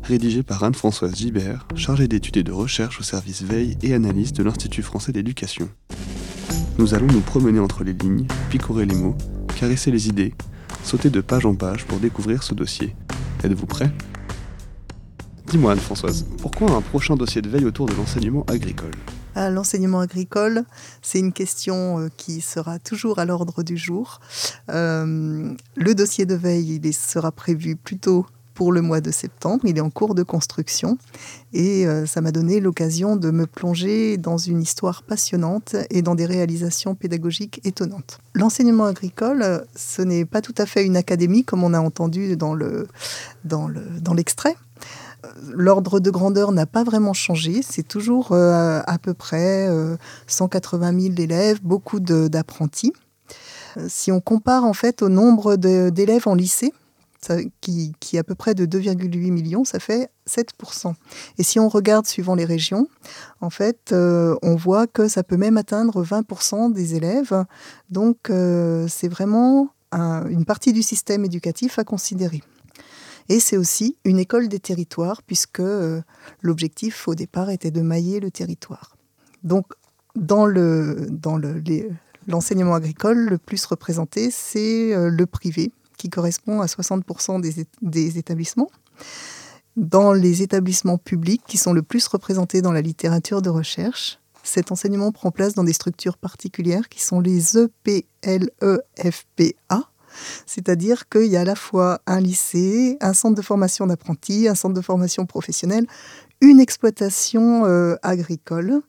rédigé 0.06 0.44
par 0.44 0.62
Anne-Françoise 0.62 1.16
Gibert, 1.16 1.66
chargée 1.74 2.06
d'études 2.06 2.36
et 2.36 2.42
de 2.44 2.52
recherche 2.52 3.00
au 3.00 3.02
service 3.02 3.42
veille 3.42 3.76
et 3.82 3.92
analyse 3.92 4.32
de 4.32 4.44
l'Institut 4.44 4.82
français 4.82 5.10
d'éducation. 5.12 5.68
Nous 6.78 6.94
allons 6.94 7.08
nous 7.08 7.20
promener 7.20 7.58
entre 7.58 7.82
les 7.82 7.92
lignes, 7.92 8.26
picorer 8.48 8.86
les 8.86 8.94
mots, 8.94 9.16
caresser 9.58 9.90
les 9.90 10.08
idées, 10.08 10.32
sauter 10.84 11.10
de 11.10 11.20
page 11.20 11.44
en 11.44 11.56
page 11.56 11.86
pour 11.86 11.98
découvrir 11.98 12.44
ce 12.44 12.54
dossier. 12.54 12.94
Êtes-vous 13.42 13.66
prêts? 13.66 13.90
Dis-moi 15.48 15.72
Anne-Françoise, 15.72 16.24
pourquoi 16.38 16.70
un 16.70 16.82
prochain 16.82 17.16
dossier 17.16 17.42
de 17.42 17.48
veille 17.48 17.64
autour 17.64 17.86
de 17.86 17.94
l'enseignement 17.94 18.44
agricole? 18.48 18.92
Ah, 19.34 19.50
L'enseignement 19.50 20.00
agricole, 20.00 20.64
c'est 21.02 21.18
une 21.18 21.32
question 21.32 21.98
euh, 21.98 22.08
qui 22.16 22.40
sera 22.40 22.78
toujours 22.78 23.18
à 23.18 23.24
l'ordre 23.24 23.62
du 23.62 23.76
jour. 23.76 24.20
Euh, 24.70 25.52
le 25.76 25.94
dossier 25.94 26.26
de 26.26 26.34
veille, 26.34 26.80
il 26.82 26.94
sera 26.94 27.32
prévu 27.32 27.76
plutôt 27.76 28.24
pour 28.56 28.72
le 28.72 28.80
mois 28.80 29.00
de 29.00 29.12
septembre. 29.12 29.60
Il 29.66 29.76
est 29.76 29.82
en 29.82 29.90
cours 29.90 30.16
de 30.16 30.24
construction 30.24 30.98
et 31.52 31.86
euh, 31.86 32.06
ça 32.06 32.20
m'a 32.22 32.32
donné 32.32 32.58
l'occasion 32.58 33.14
de 33.14 33.30
me 33.30 33.46
plonger 33.46 34.16
dans 34.16 34.38
une 34.38 34.60
histoire 34.60 35.04
passionnante 35.04 35.76
et 35.90 36.02
dans 36.02 36.16
des 36.16 36.26
réalisations 36.26 36.96
pédagogiques 36.96 37.60
étonnantes. 37.64 38.18
L'enseignement 38.34 38.86
agricole, 38.86 39.64
ce 39.76 40.02
n'est 40.02 40.24
pas 40.24 40.40
tout 40.40 40.54
à 40.56 40.66
fait 40.66 40.84
une 40.84 40.96
académie 40.96 41.44
comme 41.44 41.62
on 41.62 41.74
a 41.74 41.80
entendu 41.80 42.36
dans 42.36 42.54
le 42.54 42.88
dans 43.44 43.68
le 43.68 43.82
dans 44.00 44.14
l'extrait. 44.14 44.56
L'ordre 45.52 46.00
de 46.00 46.10
grandeur 46.10 46.50
n'a 46.52 46.66
pas 46.66 46.82
vraiment 46.82 47.12
changé. 47.12 47.60
C'est 47.62 47.86
toujours 47.86 48.32
euh, 48.32 48.80
à 48.86 48.98
peu 48.98 49.12
près 49.12 49.68
euh, 49.68 49.96
180 50.28 51.00
000 51.00 51.14
élèves, 51.18 51.58
beaucoup 51.62 52.00
d'apprentis. 52.00 52.92
Si 53.88 54.10
on 54.10 54.20
compare 54.20 54.64
en 54.64 54.72
fait 54.72 55.02
au 55.02 55.10
nombre 55.10 55.56
d'élèves 55.56 56.26
en 56.26 56.34
lycée, 56.34 56.72
qui, 57.60 57.94
est 58.12 58.18
à 58.18 58.24
peu 58.24 58.34
près 58.34 58.54
de 58.54 58.66
2,8 58.66 59.30
millions, 59.30 59.64
ça 59.64 59.78
fait 59.78 60.10
7%. 60.28 60.94
Et 61.38 61.42
si 61.42 61.58
on 61.58 61.68
regarde 61.68 62.06
suivant 62.06 62.34
les 62.34 62.44
régions, 62.44 62.88
en 63.40 63.50
fait, 63.50 63.92
euh, 63.92 64.36
on 64.42 64.56
voit 64.56 64.86
que 64.86 65.08
ça 65.08 65.22
peut 65.22 65.36
même 65.36 65.56
atteindre 65.56 66.04
20% 66.04 66.72
des 66.72 66.94
élèves. 66.94 67.44
Donc, 67.90 68.30
euh, 68.30 68.86
c'est 68.88 69.08
vraiment 69.08 69.70
un, 69.92 70.26
une 70.28 70.44
partie 70.44 70.72
du 70.72 70.82
système 70.82 71.24
éducatif 71.24 71.78
à 71.78 71.84
considérer. 71.84 72.42
Et 73.28 73.40
c'est 73.40 73.56
aussi 73.56 73.96
une 74.04 74.18
école 74.18 74.48
des 74.48 74.60
territoires, 74.60 75.22
puisque 75.22 75.60
euh, 75.60 76.00
l'objectif 76.42 77.08
au 77.08 77.14
départ 77.14 77.50
était 77.50 77.72
de 77.72 77.80
mailler 77.80 78.20
le 78.20 78.30
territoire. 78.30 78.96
Donc, 79.42 79.66
dans 80.14 80.46
le, 80.46 81.08
dans 81.10 81.36
le, 81.36 81.62
l'enseignement 82.26 82.74
agricole, 82.74 83.28
le 83.28 83.38
plus 83.38 83.64
représenté, 83.66 84.30
c'est 84.30 84.94
le 84.96 85.26
privé, 85.26 85.72
qui 85.96 86.08
correspond 86.08 86.60
à 86.60 86.66
60% 86.66 87.40
des, 87.82 88.18
établissements. 88.18 88.70
Dans 89.76 90.12
les 90.12 90.42
établissements 90.42 90.98
publics, 90.98 91.42
qui 91.46 91.58
sont 91.58 91.72
le 91.72 91.82
plus 91.82 92.06
représentés 92.06 92.62
dans 92.62 92.72
la 92.72 92.80
littérature 92.80 93.42
de 93.42 93.50
recherche, 93.50 94.18
cet 94.42 94.72
enseignement 94.72 95.12
prend 95.12 95.30
place 95.30 95.54
dans 95.54 95.64
des 95.64 95.72
structures 95.72 96.16
particulières 96.16 96.88
qui 96.88 97.02
sont 97.02 97.20
les 97.20 97.58
EPLEFPA, 97.58 98.04
c'est-à-dire 100.46 101.08
qu'il 101.08 101.26
y 101.26 101.36
a 101.36 101.42
à 101.42 101.44
la 101.44 101.56
fois 101.56 102.00
un 102.06 102.20
lycée, 102.20 102.96
un 103.00 103.12
centre 103.12 103.34
de 103.34 103.42
formation 103.42 103.86
d'apprentis, 103.86 104.48
un 104.48 104.54
centre 104.54 104.74
de 104.74 104.80
formation 104.80 105.26
professionnelle, 105.26 105.86
une 106.40 106.60
exploitation 106.60 107.66
euh, 107.66 107.96
agricole. 108.02 108.80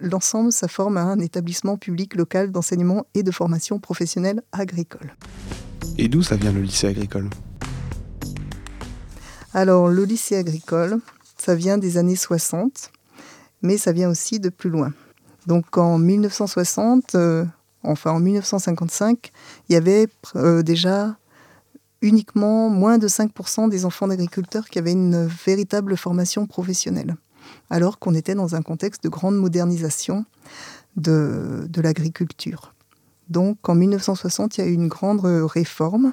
L'ensemble, 0.00 0.52
ça 0.52 0.68
forme 0.68 0.96
un 0.96 1.18
établissement 1.18 1.76
public 1.76 2.14
local 2.14 2.50
d'enseignement 2.50 3.06
et 3.14 3.22
de 3.22 3.30
formation 3.30 3.78
professionnelle 3.78 4.42
agricole. 4.52 5.14
Et 5.98 6.08
d'où 6.08 6.22
ça 6.22 6.36
vient 6.36 6.52
le 6.52 6.60
lycée 6.62 6.86
agricole? 6.86 7.28
Alors, 9.52 9.88
le 9.88 10.04
lycée 10.04 10.36
agricole, 10.36 11.00
ça 11.36 11.54
vient 11.54 11.78
des 11.78 11.96
années 11.96 12.16
60, 12.16 12.92
mais 13.62 13.76
ça 13.76 13.92
vient 13.92 14.10
aussi 14.10 14.38
de 14.38 14.48
plus 14.48 14.70
loin. 14.70 14.92
Donc 15.46 15.76
en 15.78 15.98
1960, 15.98 17.14
euh, 17.14 17.44
enfin 17.82 18.12
en 18.12 18.20
1955, 18.20 19.32
il 19.68 19.72
y 19.72 19.76
avait 19.76 20.06
euh, 20.36 20.62
déjà 20.62 21.16
uniquement 22.02 22.70
moins 22.70 22.98
de 22.98 23.08
5% 23.08 23.68
des 23.68 23.84
enfants 23.84 24.08
d'agriculteurs 24.08 24.68
qui 24.68 24.78
avaient 24.78 24.92
une 24.92 25.26
véritable 25.26 25.96
formation 25.96 26.46
professionnelle, 26.46 27.16
alors 27.70 27.98
qu'on 27.98 28.14
était 28.14 28.34
dans 28.34 28.54
un 28.54 28.62
contexte 28.62 29.04
de 29.04 29.08
grande 29.08 29.36
modernisation 29.36 30.24
de, 30.96 31.68
l'agriculture. 31.76 32.74
Donc 33.28 33.68
en 33.68 33.74
1960, 33.74 34.58
il 34.58 34.60
y 34.60 34.64
a 34.64 34.66
eu 34.66 34.72
une 34.72 34.88
grande 34.88 35.20
réforme 35.24 36.12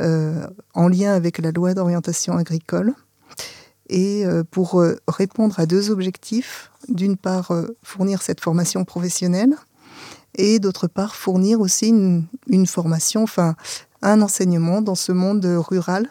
euh, 0.00 0.46
en 0.74 0.88
lien 0.88 1.12
avec 1.12 1.38
la 1.38 1.50
loi 1.50 1.74
d'orientation 1.74 2.36
agricole 2.36 2.94
et 3.88 4.24
euh, 4.24 4.44
pour 4.48 4.80
euh, 4.80 4.96
répondre 5.08 5.58
à 5.60 5.66
deux 5.66 5.90
objectifs. 5.90 6.70
D'une 6.88 7.16
part, 7.16 7.52
fournir 7.82 8.22
cette 8.22 8.40
formation 8.40 8.84
professionnelle 8.84 9.54
et 10.36 10.58
d'autre 10.58 10.86
part, 10.86 11.14
fournir 11.16 11.60
aussi 11.60 11.88
une, 11.88 12.24
une, 12.46 12.66
formation, 12.66 13.24
enfin 13.24 13.56
un 14.00 14.22
enseignement 14.22 14.80
dans 14.80 14.94
ce 14.94 15.12
monde 15.12 15.44
rural 15.44 16.08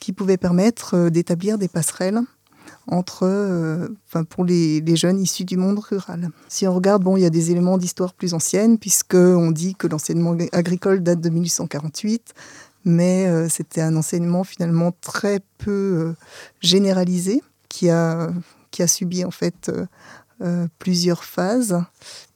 qui 0.00 0.12
pouvait 0.12 0.36
permettre 0.36 1.08
d'établir 1.08 1.56
des 1.56 1.68
passerelles 1.68 2.20
entre, 2.86 3.22
euh, 3.24 3.88
pour 4.28 4.44
les, 4.44 4.82
jeunes 4.96 5.20
issus 5.20 5.44
du 5.44 5.56
monde 5.56 5.78
rural. 5.78 6.30
Si 6.48 6.66
on 6.66 6.74
regarde, 6.74 7.02
bon, 7.02 7.16
il 7.16 7.22
y 7.22 7.26
a 7.26 7.30
des 7.30 7.50
éléments 7.50 7.78
d'histoire 7.78 8.14
plus 8.14 8.34
anciennes, 8.34 8.78
puisque 8.78 9.14
on 9.14 9.50
dit 9.50 9.74
que 9.74 9.86
l'enseignement 9.86 10.36
agricole 10.52 11.02
date 11.02 11.20
de 11.20 11.28
1848, 11.28 12.34
mais 12.84 13.26
euh, 13.26 13.48
c'était 13.48 13.80
un 13.80 13.96
enseignement 13.96 14.44
finalement 14.44 14.92
très 15.00 15.40
peu 15.58 15.70
euh, 15.70 16.16
généralisé, 16.60 17.42
qui 17.68 17.88
a, 17.88 18.30
qui 18.70 18.82
a 18.82 18.86
subi 18.86 19.24
en 19.24 19.30
fait 19.30 19.70
plusieurs 20.80 21.22
phases 21.22 21.80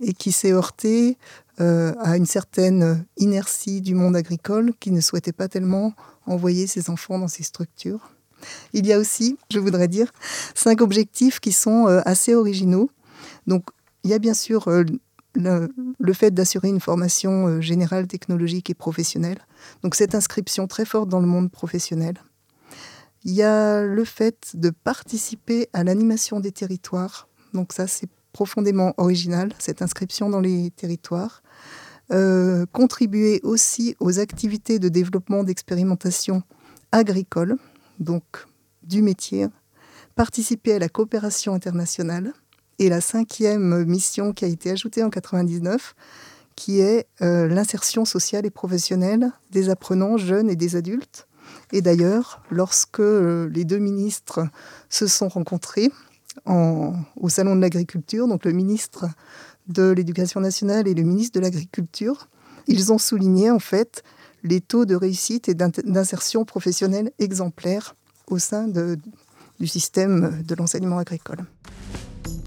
et 0.00 0.12
qui 0.12 0.30
s'est 0.30 0.52
heurté 0.52 1.18
à 1.58 2.16
une 2.16 2.24
certaine 2.24 3.04
inertie 3.16 3.80
du 3.80 3.96
monde 3.96 4.14
agricole 4.14 4.72
qui 4.78 4.92
ne 4.92 5.00
souhaitait 5.00 5.32
pas 5.32 5.48
tellement 5.48 5.92
envoyer 6.24 6.66
ses 6.68 6.88
enfants 6.88 7.18
dans 7.18 7.28
ces 7.28 7.42
structures. 7.42 8.15
Il 8.72 8.86
y 8.86 8.92
a 8.92 8.98
aussi, 8.98 9.38
je 9.50 9.58
voudrais 9.58 9.88
dire, 9.88 10.12
cinq 10.54 10.80
objectifs 10.80 11.40
qui 11.40 11.52
sont 11.52 11.86
assez 12.04 12.34
originaux. 12.34 12.90
Donc, 13.46 13.64
il 14.04 14.10
y 14.10 14.14
a 14.14 14.18
bien 14.18 14.34
sûr 14.34 14.68
le, 15.34 15.72
le, 15.98 16.12
fait 16.12 16.32
d'assurer 16.32 16.68
une 16.68 16.80
formation 16.80 17.60
générale, 17.60 18.06
technologique 18.06 18.70
et 18.70 18.74
professionnelle. 18.74 19.38
Donc, 19.82 19.94
cette 19.94 20.14
inscription 20.14 20.66
très 20.66 20.84
forte 20.84 21.08
dans 21.08 21.20
le 21.20 21.26
monde 21.26 21.50
professionnel. 21.50 22.16
Il 23.24 23.32
y 23.32 23.42
a 23.42 23.82
le 23.82 24.04
fait 24.04 24.52
de 24.54 24.70
participer 24.70 25.68
à 25.72 25.82
l'animation 25.82 26.38
des 26.38 26.52
territoires. 26.52 27.28
Donc, 27.54 27.72
ça, 27.72 27.86
c'est 27.86 28.08
profondément 28.32 28.92
original, 28.98 29.52
cette 29.58 29.80
inscription 29.82 30.28
dans 30.28 30.40
les 30.40 30.70
territoires. 30.70 31.42
Euh, 32.12 32.66
contribuer 32.72 33.40
aussi 33.42 33.96
aux 33.98 34.20
activités 34.20 34.78
de 34.78 34.88
développement 34.88 35.42
d'expérimentation 35.42 36.42
agricole 36.92 37.56
donc 38.00 38.24
du 38.82 39.02
métier, 39.02 39.46
participer 40.14 40.74
à 40.74 40.78
la 40.78 40.88
coopération 40.88 41.54
internationale. 41.54 42.32
Et 42.78 42.88
la 42.88 43.00
cinquième 43.00 43.84
mission 43.84 44.32
qui 44.32 44.44
a 44.44 44.48
été 44.48 44.70
ajoutée 44.70 45.02
en 45.02 45.08
99, 45.08 45.94
qui 46.56 46.80
est 46.80 47.06
euh, 47.22 47.46
l'insertion 47.48 48.04
sociale 48.04 48.44
et 48.46 48.50
professionnelle 48.50 49.30
des 49.50 49.70
apprenants 49.70 50.16
jeunes 50.16 50.50
et 50.50 50.56
des 50.56 50.76
adultes. 50.76 51.26
Et 51.72 51.80
d'ailleurs, 51.80 52.42
lorsque 52.50 53.00
euh, 53.00 53.48
les 53.52 53.64
deux 53.64 53.78
ministres 53.78 54.40
se 54.88 55.06
sont 55.06 55.28
rencontrés 55.28 55.90
en, 56.44 56.94
au 57.16 57.28
Salon 57.28 57.56
de 57.56 57.60
l'Agriculture, 57.60 58.26
donc 58.28 58.44
le 58.44 58.52
ministre 58.52 59.06
de 59.68 59.90
l'Éducation 59.90 60.40
nationale 60.40 60.88
et 60.88 60.94
le 60.94 61.02
ministre 61.02 61.38
de 61.38 61.40
l'Agriculture, 61.40 62.28
ils 62.66 62.92
ont 62.92 62.98
souligné 62.98 63.50
en 63.50 63.58
fait 63.58 64.02
les 64.46 64.60
taux 64.60 64.84
de 64.84 64.94
réussite 64.94 65.48
et 65.48 65.54
d'insertion 65.54 66.44
professionnelle 66.44 67.10
exemplaires 67.18 67.94
au 68.28 68.38
sein 68.38 68.68
de, 68.68 68.96
du 69.60 69.66
système 69.66 70.42
de 70.42 70.54
l'enseignement 70.54 70.98
agricole. 70.98 71.44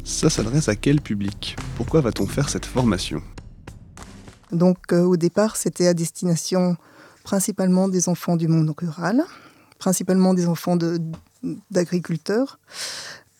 Ça 0.03 0.29
s'adresse 0.29 0.69
à 0.69 0.75
quel 0.75 1.01
public? 1.01 1.55
Pourquoi 1.77 2.01
va-t-on 2.01 2.27
faire 2.27 2.49
cette 2.49 2.65
formation? 2.65 3.21
Donc 4.51 4.91
euh, 4.91 5.03
au 5.03 5.17
départ, 5.17 5.55
c'était 5.55 5.87
à 5.87 5.93
destination 5.93 6.77
principalement 7.23 7.87
des 7.87 8.09
enfants 8.09 8.35
du 8.35 8.47
monde 8.47 8.73
rural, 8.75 9.23
principalement 9.77 10.33
des 10.33 10.47
enfants 10.47 10.75
de 10.75 10.99
d'agriculteurs 11.71 12.59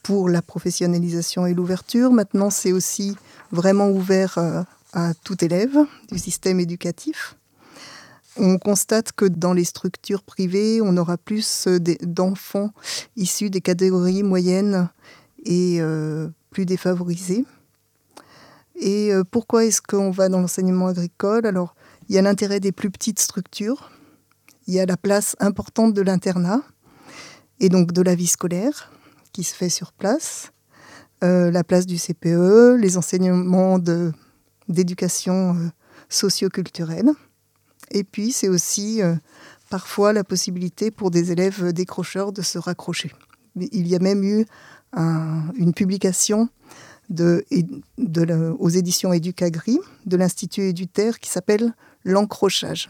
pour 0.04 0.30
la 0.30 0.42
professionnalisation 0.42 1.46
et 1.46 1.54
l'ouverture. 1.54 2.12
Maintenant, 2.14 2.50
c'est 2.50 2.72
aussi 2.72 3.18
vraiment 3.52 3.90
ouvert 3.90 4.38
euh, 4.38 4.64
à 4.94 5.14
tout 5.24 5.44
élève 5.44 5.78
du 6.12 6.18
système 6.18 6.60
éducatif. 6.60 7.36
On 8.40 8.58
constate 8.58 9.12
que 9.12 9.26
dans 9.26 9.54
les 9.54 9.66
structures 9.66 10.24
privées, 10.24 10.82
on 10.82 10.98
aura 10.98 11.18
plus 11.18 11.68
euh, 11.68 11.80
d'enfants 12.02 12.72
issus 13.16 13.50
des 13.50 13.62
catégories 13.62 14.24
moyennes 14.24 14.90
et 15.46 15.78
euh, 15.82 16.30
plus 16.50 16.66
défavorisées. 16.66 17.46
Et 18.82 19.12
pourquoi 19.30 19.66
est-ce 19.66 19.82
qu'on 19.82 20.10
va 20.10 20.30
dans 20.30 20.40
l'enseignement 20.40 20.88
agricole? 20.88 21.46
Alors, 21.46 21.76
il 22.08 22.16
y 22.16 22.18
a 22.18 22.22
l'intérêt 22.22 22.62
des 22.62 22.72
plus 22.72 22.90
petites 22.90 23.20
structures, 23.20 23.92
il 24.68 24.74
y 24.74 24.80
a 24.80 24.86
la 24.86 24.98
place 24.98 25.36
importante 25.40 25.94
de 25.94 26.02
l'internat 26.02 26.62
et 27.60 27.70
donc 27.70 27.92
de 27.92 28.02
la 28.02 28.16
vie 28.16 28.28
scolaire 28.28 28.92
qui 29.34 29.44
se 29.44 29.56
fait 29.56 29.70
sur 29.70 29.94
place, 29.94 30.52
euh, 31.24 31.52
la 31.52 31.64
place 31.64 31.86
du 31.86 31.98
CPE, 31.98 32.76
les 32.80 32.98
enseignements 32.98 33.80
d'éducation 34.68 35.56
euh, 35.56 35.70
socio-culturelle. 36.10 37.12
Et 37.92 38.04
puis, 38.04 38.32
c'est 38.32 38.50
aussi 38.50 39.02
euh, 39.02 39.16
parfois 39.70 40.14
la 40.14 40.24
possibilité 40.24 40.92
pour 40.92 41.12
des 41.12 41.32
élèves 41.32 41.74
décrocheurs 41.74 42.32
de 42.32 42.42
se 42.42 42.58
raccrocher. 42.58 43.12
Il 43.56 43.88
y 43.88 43.96
a 43.96 44.00
même 44.00 44.24
eu 44.24 44.46
une 44.96 45.74
publication 45.74 46.50
de, 47.10 47.46
de 47.98 48.56
aux 48.58 48.70
éditions 48.70 49.14
Éducagri 49.14 49.80
de 50.06 50.18
l'Institut 50.18 50.62
Éduterre 50.62 51.20
qui 51.20 51.30
s'appelle 51.30 51.74
L'encrochage. 52.04 52.90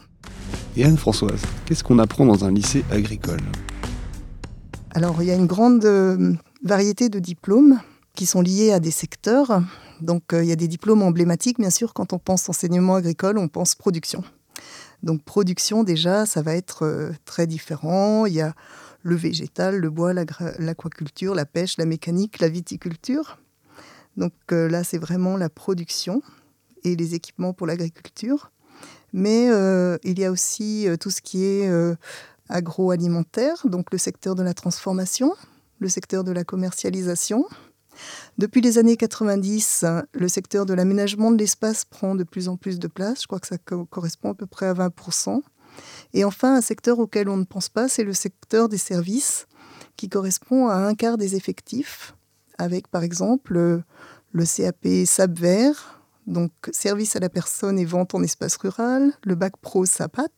Et 0.77 0.83
Anne-Françoise, 0.83 1.41
qu'est-ce 1.65 1.83
qu'on 1.83 1.99
apprend 1.99 2.25
dans 2.25 2.45
un 2.45 2.51
lycée 2.51 2.85
agricole? 2.91 3.41
Alors, 4.91 5.21
il 5.21 5.27
y 5.27 5.31
a 5.31 5.35
une 5.35 5.47
grande 5.47 5.83
euh, 5.85 6.33
variété 6.63 7.09
de 7.09 7.19
diplômes 7.19 7.79
qui 8.15 8.25
sont 8.25 8.41
liés 8.41 8.71
à 8.71 8.79
des 8.79 8.91
secteurs. 8.91 9.61
Donc, 10.01 10.33
euh, 10.33 10.43
il 10.43 10.49
y 10.49 10.51
a 10.51 10.55
des 10.55 10.67
diplômes 10.67 11.01
emblématiques, 11.01 11.59
bien 11.59 11.69
sûr, 11.69 11.93
quand 11.93 12.13
on 12.13 12.19
pense 12.19 12.49
enseignement 12.49 12.95
agricole, 12.95 13.37
on 13.37 13.47
pense 13.47 13.75
production. 13.75 14.23
Donc, 15.03 15.23
production, 15.23 15.83
déjà, 15.83 16.25
ça 16.25 16.41
va 16.41 16.55
être 16.55 16.83
euh, 16.83 17.11
très 17.25 17.47
différent. 17.47 18.25
Il 18.25 18.33
y 18.33 18.41
a 18.41 18.53
le 19.01 19.15
végétal, 19.15 19.77
le 19.77 19.89
bois, 19.89 20.13
l'aquaculture, 20.13 21.33
la 21.33 21.45
pêche, 21.45 21.77
la 21.77 21.85
mécanique, 21.85 22.39
la 22.39 22.49
viticulture. 22.49 23.39
Donc 24.17 24.33
là, 24.51 24.83
c'est 24.83 24.97
vraiment 24.97 25.37
la 25.37 25.47
production 25.47 26.21
et 26.83 26.97
les 26.97 27.15
équipements 27.15 27.53
pour 27.53 27.65
l'agriculture. 27.65 28.51
Mais 29.13 29.45
il 30.03 30.19
y 30.19 30.25
a 30.25 30.31
aussi 30.31 30.85
tout 30.99 31.11
ce 31.11 31.21
qui 31.21 31.45
est 31.45 31.71
agroalimentaire, 32.49 33.65
donc 33.65 33.93
le 33.93 33.97
secteur 33.97 34.35
de 34.35 34.43
la 34.43 34.53
transformation, 34.53 35.33
le 35.79 35.87
secteur 35.87 36.25
de 36.25 36.33
la 36.33 36.43
commercialisation. 36.43 37.45
Depuis 38.37 38.61
les 38.61 38.77
années 38.77 38.97
90, 38.97 39.85
le 40.13 40.27
secteur 40.27 40.65
de 40.65 40.73
l'aménagement 40.73 41.31
de 41.31 41.37
l'espace 41.37 41.85
prend 41.85 42.15
de 42.15 42.23
plus 42.23 42.47
en 42.47 42.57
plus 42.57 42.79
de 42.79 42.87
place. 42.87 43.21
Je 43.21 43.27
crois 43.27 43.39
que 43.39 43.47
ça 43.47 43.57
correspond 43.57 44.31
à 44.31 44.35
peu 44.35 44.45
près 44.45 44.67
à 44.67 44.73
20%. 44.73 45.41
Et 46.13 46.23
enfin, 46.23 46.55
un 46.55 46.61
secteur 46.61 46.99
auquel 46.99 47.29
on 47.29 47.37
ne 47.37 47.45
pense 47.45 47.69
pas, 47.69 47.87
c'est 47.87 48.03
le 48.03 48.13
secteur 48.13 48.69
des 48.69 48.77
services, 48.77 49.47
qui 49.95 50.09
correspond 50.09 50.67
à 50.67 50.75
un 50.75 50.95
quart 50.95 51.17
des 51.17 51.35
effectifs, 51.35 52.15
avec 52.57 52.87
par 52.87 53.03
exemple 53.03 53.53
le 54.31 54.45
CAP 54.45 54.87
SAP 55.05 55.45
donc 56.29 56.51
service 56.71 57.15
à 57.15 57.19
la 57.19 57.29
personne 57.29 57.79
et 57.79 57.85
vente 57.85 58.13
en 58.15 58.23
espace 58.23 58.55
rural, 58.57 59.11
le 59.25 59.35
bac 59.35 59.57
pro 59.57 59.85
SAPAT, 59.85 60.29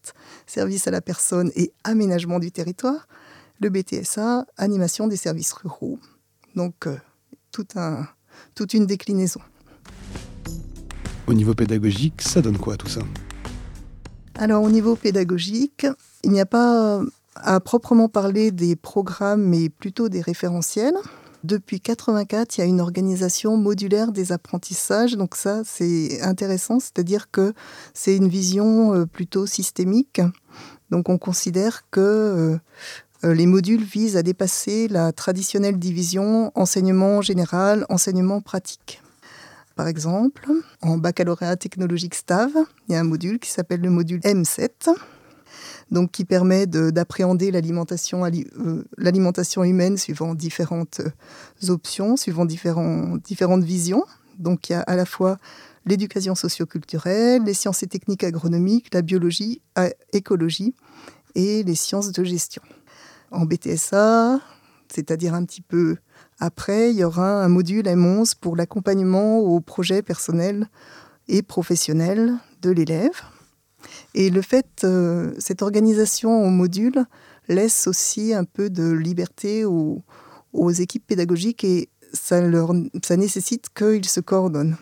service 0.47 0.87
à 0.87 0.91
la 0.91 1.01
personne 1.01 1.51
et 1.55 1.73
aménagement 1.83 2.39
du 2.39 2.51
territoire, 2.51 3.07
le 3.59 3.69
BTSA, 3.69 4.45
animation 4.57 5.07
des 5.07 5.17
services 5.17 5.51
ruraux. 5.51 5.99
Donc 6.55 6.87
euh, 6.87 6.97
tout 7.51 7.67
un, 7.75 8.07
toute 8.55 8.73
une 8.73 8.85
déclinaison. 8.85 9.41
Au 11.27 11.33
niveau 11.33 11.53
pédagogique, 11.53 12.21
ça 12.21 12.41
donne 12.41 12.57
quoi 12.57 12.77
tout 12.77 12.87
ça? 12.87 13.01
Alors 14.35 14.63
au 14.63 14.69
niveau 14.69 14.95
pédagogique, 14.95 15.85
il 16.23 16.31
n'y 16.31 16.41
a 16.41 16.45
pas 16.45 17.01
à 17.35 17.59
proprement 17.59 18.09
parler 18.09 18.51
des 18.51 18.75
programmes, 18.75 19.43
mais 19.43 19.69
plutôt 19.69 20.09
des 20.09 20.21
référentiels. 20.21 20.95
Depuis 21.43 21.81
84, 21.81 22.57
il 22.57 22.61
y 22.61 22.63
a 22.63 22.67
une 22.67 22.81
organisation 22.81 23.57
modulaire 23.57 24.11
des 24.11 24.31
apprentissages. 24.31 25.13
Donc 25.13 25.35
ça, 25.35 25.63
c'est 25.65 26.21
intéressant, 26.21 26.79
c'est-à-dire 26.79 27.31
que 27.31 27.53
c'est 27.93 28.15
une 28.15 28.27
vision 28.27 28.93
euh, 28.93 29.05
plutôt 29.05 29.47
systémique. 29.47 30.21
Donc 30.91 31.09
on 31.09 31.17
considère 31.17 31.89
que 31.89 31.99
euh, 31.99 32.53
euh, 32.53 32.59
les 33.23 33.45
modules 33.45 33.83
visent 33.83 34.17
à 34.17 34.23
dépasser 34.23 34.87
la 34.87 35.11
traditionnelle 35.11 35.77
division 35.77 36.51
enseignement 36.55 37.21
général, 37.21 37.85
enseignement 37.89 38.41
pratique. 38.41 39.01
Par 39.75 39.87
exemple, 39.87 40.49
en 40.81 40.97
baccalauréat 40.97 41.55
technologique 41.55 42.15
STAV, 42.15 42.51
il 42.87 42.93
y 42.93 42.95
a 42.95 42.99
un 42.99 43.03
module 43.03 43.39
qui 43.39 43.49
s'appelle 43.49 43.81
le 43.81 43.89
module 43.89 44.19
M7 44.21 44.93
donc 45.91 46.11
qui 46.11 46.25
permet 46.25 46.67
d'appréhender 46.67 47.51
l'alimentation 47.51 48.25
euh, 48.25 48.83
l'alimentation 48.97 49.63
humaine 49.63 49.97
suivant 49.97 50.33
différentes 50.33 51.01
euh, 51.01 51.69
options, 51.69 52.15
suivant 52.17 52.45
différentes 52.45 53.63
visions. 53.63 54.05
Donc 54.39 54.69
il 54.69 54.73
y 54.73 54.75
a 54.75 54.81
à 54.81 54.95
la 54.95 55.05
fois 55.05 55.37
l'éducation 55.85 56.33
socioculturelle, 56.35 57.43
les 57.43 57.53
sciences 57.53 57.83
et 57.83 57.87
techniques 57.87 58.23
agronomiques, 58.23 58.93
la 58.93 59.01
biologie, 59.01 59.61
l'écologie 60.13 60.73
et 61.35 61.63
les 61.63 61.75
sciences 61.75 62.11
de 62.11 62.23
gestion. 62.23 62.61
En 63.31 63.45
BTSA, 63.45 64.39
c'est-à-dire 64.93 65.33
un 65.33 65.45
petit 65.45 65.61
peu 65.61 65.97
après, 66.39 66.91
il 66.91 66.97
y 66.97 67.03
aura 67.03 67.43
un 67.43 67.47
module 67.49 67.85
M11 67.85 68.33
pour 68.41 68.55
l'accompagnement 68.55 69.39
au 69.39 69.59
projet 69.59 70.01
personnel 70.01 70.67
et 71.27 71.43
professionnel 71.43 72.33
de 72.63 72.71
l'élève. 72.71 73.21
Et 74.15 74.31
le 74.31 74.41
fait, 74.41 74.83
euh, 74.83 75.33
cette 75.37 75.61
organisation 75.61 76.43
en 76.43 76.49
module 76.49 77.05
laisse 77.47 77.85
aussi 77.85 78.33
un 78.33 78.43
peu 78.43 78.71
de 78.71 78.91
liberté 78.91 79.65
aux, 79.65 80.03
équipes 80.71 81.05
pédagogiques 81.05 81.63
et 81.63 81.89
ça, 82.11 82.41
leur, 82.41 82.73
ça 83.03 83.17
nécessite 83.17 83.67
qu'ils 83.73 84.09
se 84.09 84.19
coordonnent. 84.19 84.77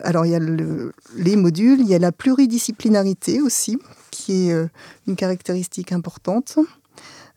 Alors 0.00 0.26
il 0.26 0.32
y 0.32 0.34
a 0.34 0.40
les 1.16 1.36
modules, 1.36 1.80
il 1.80 1.86
y 1.86 1.94
a 1.94 2.00
la 2.00 2.10
pluridisciplinarité 2.10 3.40
aussi, 3.40 3.78
qui 4.10 4.48
est 4.48 4.52
euh, 4.52 4.66
une 5.06 5.14
caractéristique 5.14 5.92
importante. 5.92 6.58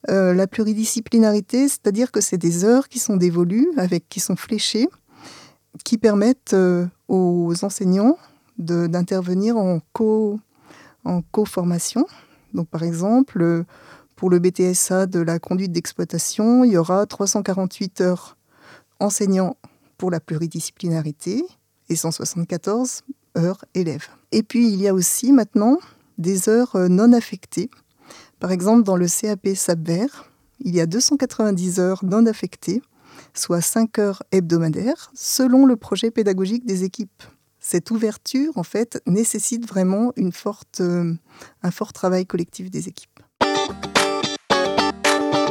Euh, 0.09 0.33
la 0.33 0.47
pluridisciplinarité, 0.47 1.67
c'est-à-dire 1.67 2.11
que 2.11 2.21
c'est 2.21 2.37
des 2.37 2.63
heures 2.63 2.87
qui 2.87 2.99
sont 2.99 3.17
dévolues, 3.17 3.67
avec, 3.77 4.07
qui 4.09 4.19
sont 4.19 4.35
fléchées, 4.35 4.87
qui 5.83 5.97
permettent 5.97 6.55
aux 7.07 7.53
enseignants 7.63 8.17
d'intervenir 8.57 9.57
en 9.57 9.79
co 9.93 10.39
en 11.07 11.21
co-formation. 11.21 12.05
Donc, 12.53 12.67
par 12.67 12.83
exemple, 12.83 13.63
pour 14.15 14.29
le 14.29 14.39
BTSA 14.39 15.05
de 15.05 15.19
la 15.19 15.39
conduite 15.39 15.71
d'exploitation, 15.71 16.63
il 16.63 16.71
y 16.71 16.77
aura 16.77 17.05
348 17.05 18.01
heures 18.01 18.37
enseignants 18.99 19.57
pour 19.97 20.11
la 20.11 20.19
pluridisciplinarité 20.19 21.45
et 21.89 21.95
174 21.95 23.01
heures 23.37 23.63
élèves. 23.73 24.07
Et 24.31 24.43
puis, 24.43 24.67
il 24.67 24.81
y 24.81 24.87
a 24.87 24.93
aussi 24.93 25.31
maintenant 25.31 25.77
des 26.17 26.49
heures 26.49 26.75
euh, 26.75 26.87
non 26.87 27.13
affectées. 27.13 27.69
Par 28.39 28.51
exemple, 28.51 28.83
dans 28.83 28.95
le 28.95 29.07
CAP 29.07 29.47
SAPVER, 29.55 30.07
il 30.59 30.75
y 30.75 30.81
a 30.81 30.85
290 30.85 31.79
heures 31.79 32.03
non 32.03 32.25
affectées, 32.25 32.81
soit 33.33 33.61
5 33.61 33.99
heures 33.99 34.23
hebdomadaires, 34.31 35.11
selon 35.13 35.65
le 35.65 35.75
projet 35.75 36.11
pédagogique 36.11 36.65
des 36.65 36.83
équipes 36.83 37.23
cette 37.67 37.91
ouverture, 37.91 38.57
en 38.57 38.63
fait, 38.63 39.01
nécessite 39.05 39.67
vraiment 39.67 40.13
euh, 40.79 41.13
un 41.63 41.71
fort 41.71 41.91
travail 41.91 42.25
collectif 42.25 42.71
des 42.71 42.87
équipes. 42.87 43.19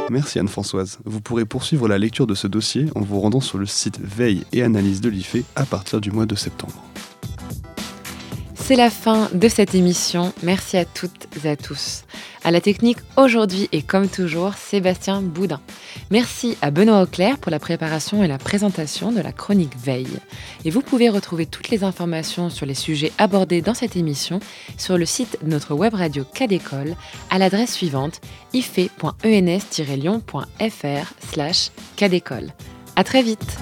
Merci 0.09 0.39
Anne-Françoise. 0.39 0.97
Vous 1.05 1.21
pourrez 1.21 1.45
poursuivre 1.45 1.87
la 1.87 1.99
lecture 1.99 2.25
de 2.25 2.33
ce 2.33 2.47
dossier 2.47 2.87
en 2.95 3.01
vous 3.01 3.19
rendant 3.19 3.41
sur 3.41 3.59
le 3.59 3.67
site 3.67 3.99
Veille 3.99 4.45
et 4.51 4.63
Analyse 4.63 4.99
de 4.99 5.09
l'IFE 5.09 5.43
à 5.55 5.65
partir 5.65 6.01
du 6.01 6.09
mois 6.09 6.25
de 6.25 6.33
septembre. 6.33 6.83
C'est 8.67 8.75
la 8.75 8.89
fin 8.89 9.29
de 9.33 9.47
cette 9.47 9.75
émission. 9.75 10.33
Merci 10.43 10.75
à 10.75 10.83
toutes 10.83 11.29
et 11.41 11.47
à 11.47 11.55
tous. 11.55 12.03
À 12.43 12.51
la 12.51 12.59
technique 12.59 12.97
aujourd'hui 13.15 13.69
et 13.71 13.81
comme 13.81 14.09
toujours, 14.09 14.55
Sébastien 14.55 15.21
Boudin. 15.21 15.61
Merci 16.11 16.57
à 16.61 16.69
Benoît 16.69 17.03
Auclair 17.03 17.37
pour 17.37 17.49
la 17.49 17.59
préparation 17.59 18.25
et 18.25 18.27
la 18.27 18.37
présentation 18.37 19.13
de 19.13 19.21
la 19.21 19.31
chronique 19.31 19.71
Veille. 19.81 20.19
Et 20.65 20.69
vous 20.69 20.81
pouvez 20.81 21.07
retrouver 21.07 21.45
toutes 21.45 21.69
les 21.69 21.85
informations 21.85 22.49
sur 22.49 22.65
les 22.65 22.73
sujets 22.73 23.13
abordés 23.17 23.61
dans 23.61 23.73
cette 23.73 23.95
émission 23.95 24.41
sur 24.77 24.97
le 24.97 25.05
site 25.05 25.37
de 25.41 25.49
notre 25.49 25.73
web 25.73 25.93
radio 25.93 26.25
Cadécole 26.25 26.97
à 27.29 27.37
l'adresse 27.37 27.71
suivante 27.71 28.19
ife.ens-lyon.fr 28.51 31.13
slash 31.31 31.71
cadécole. 31.95 32.51
À 32.97 33.05
très 33.05 33.23
vite! 33.23 33.57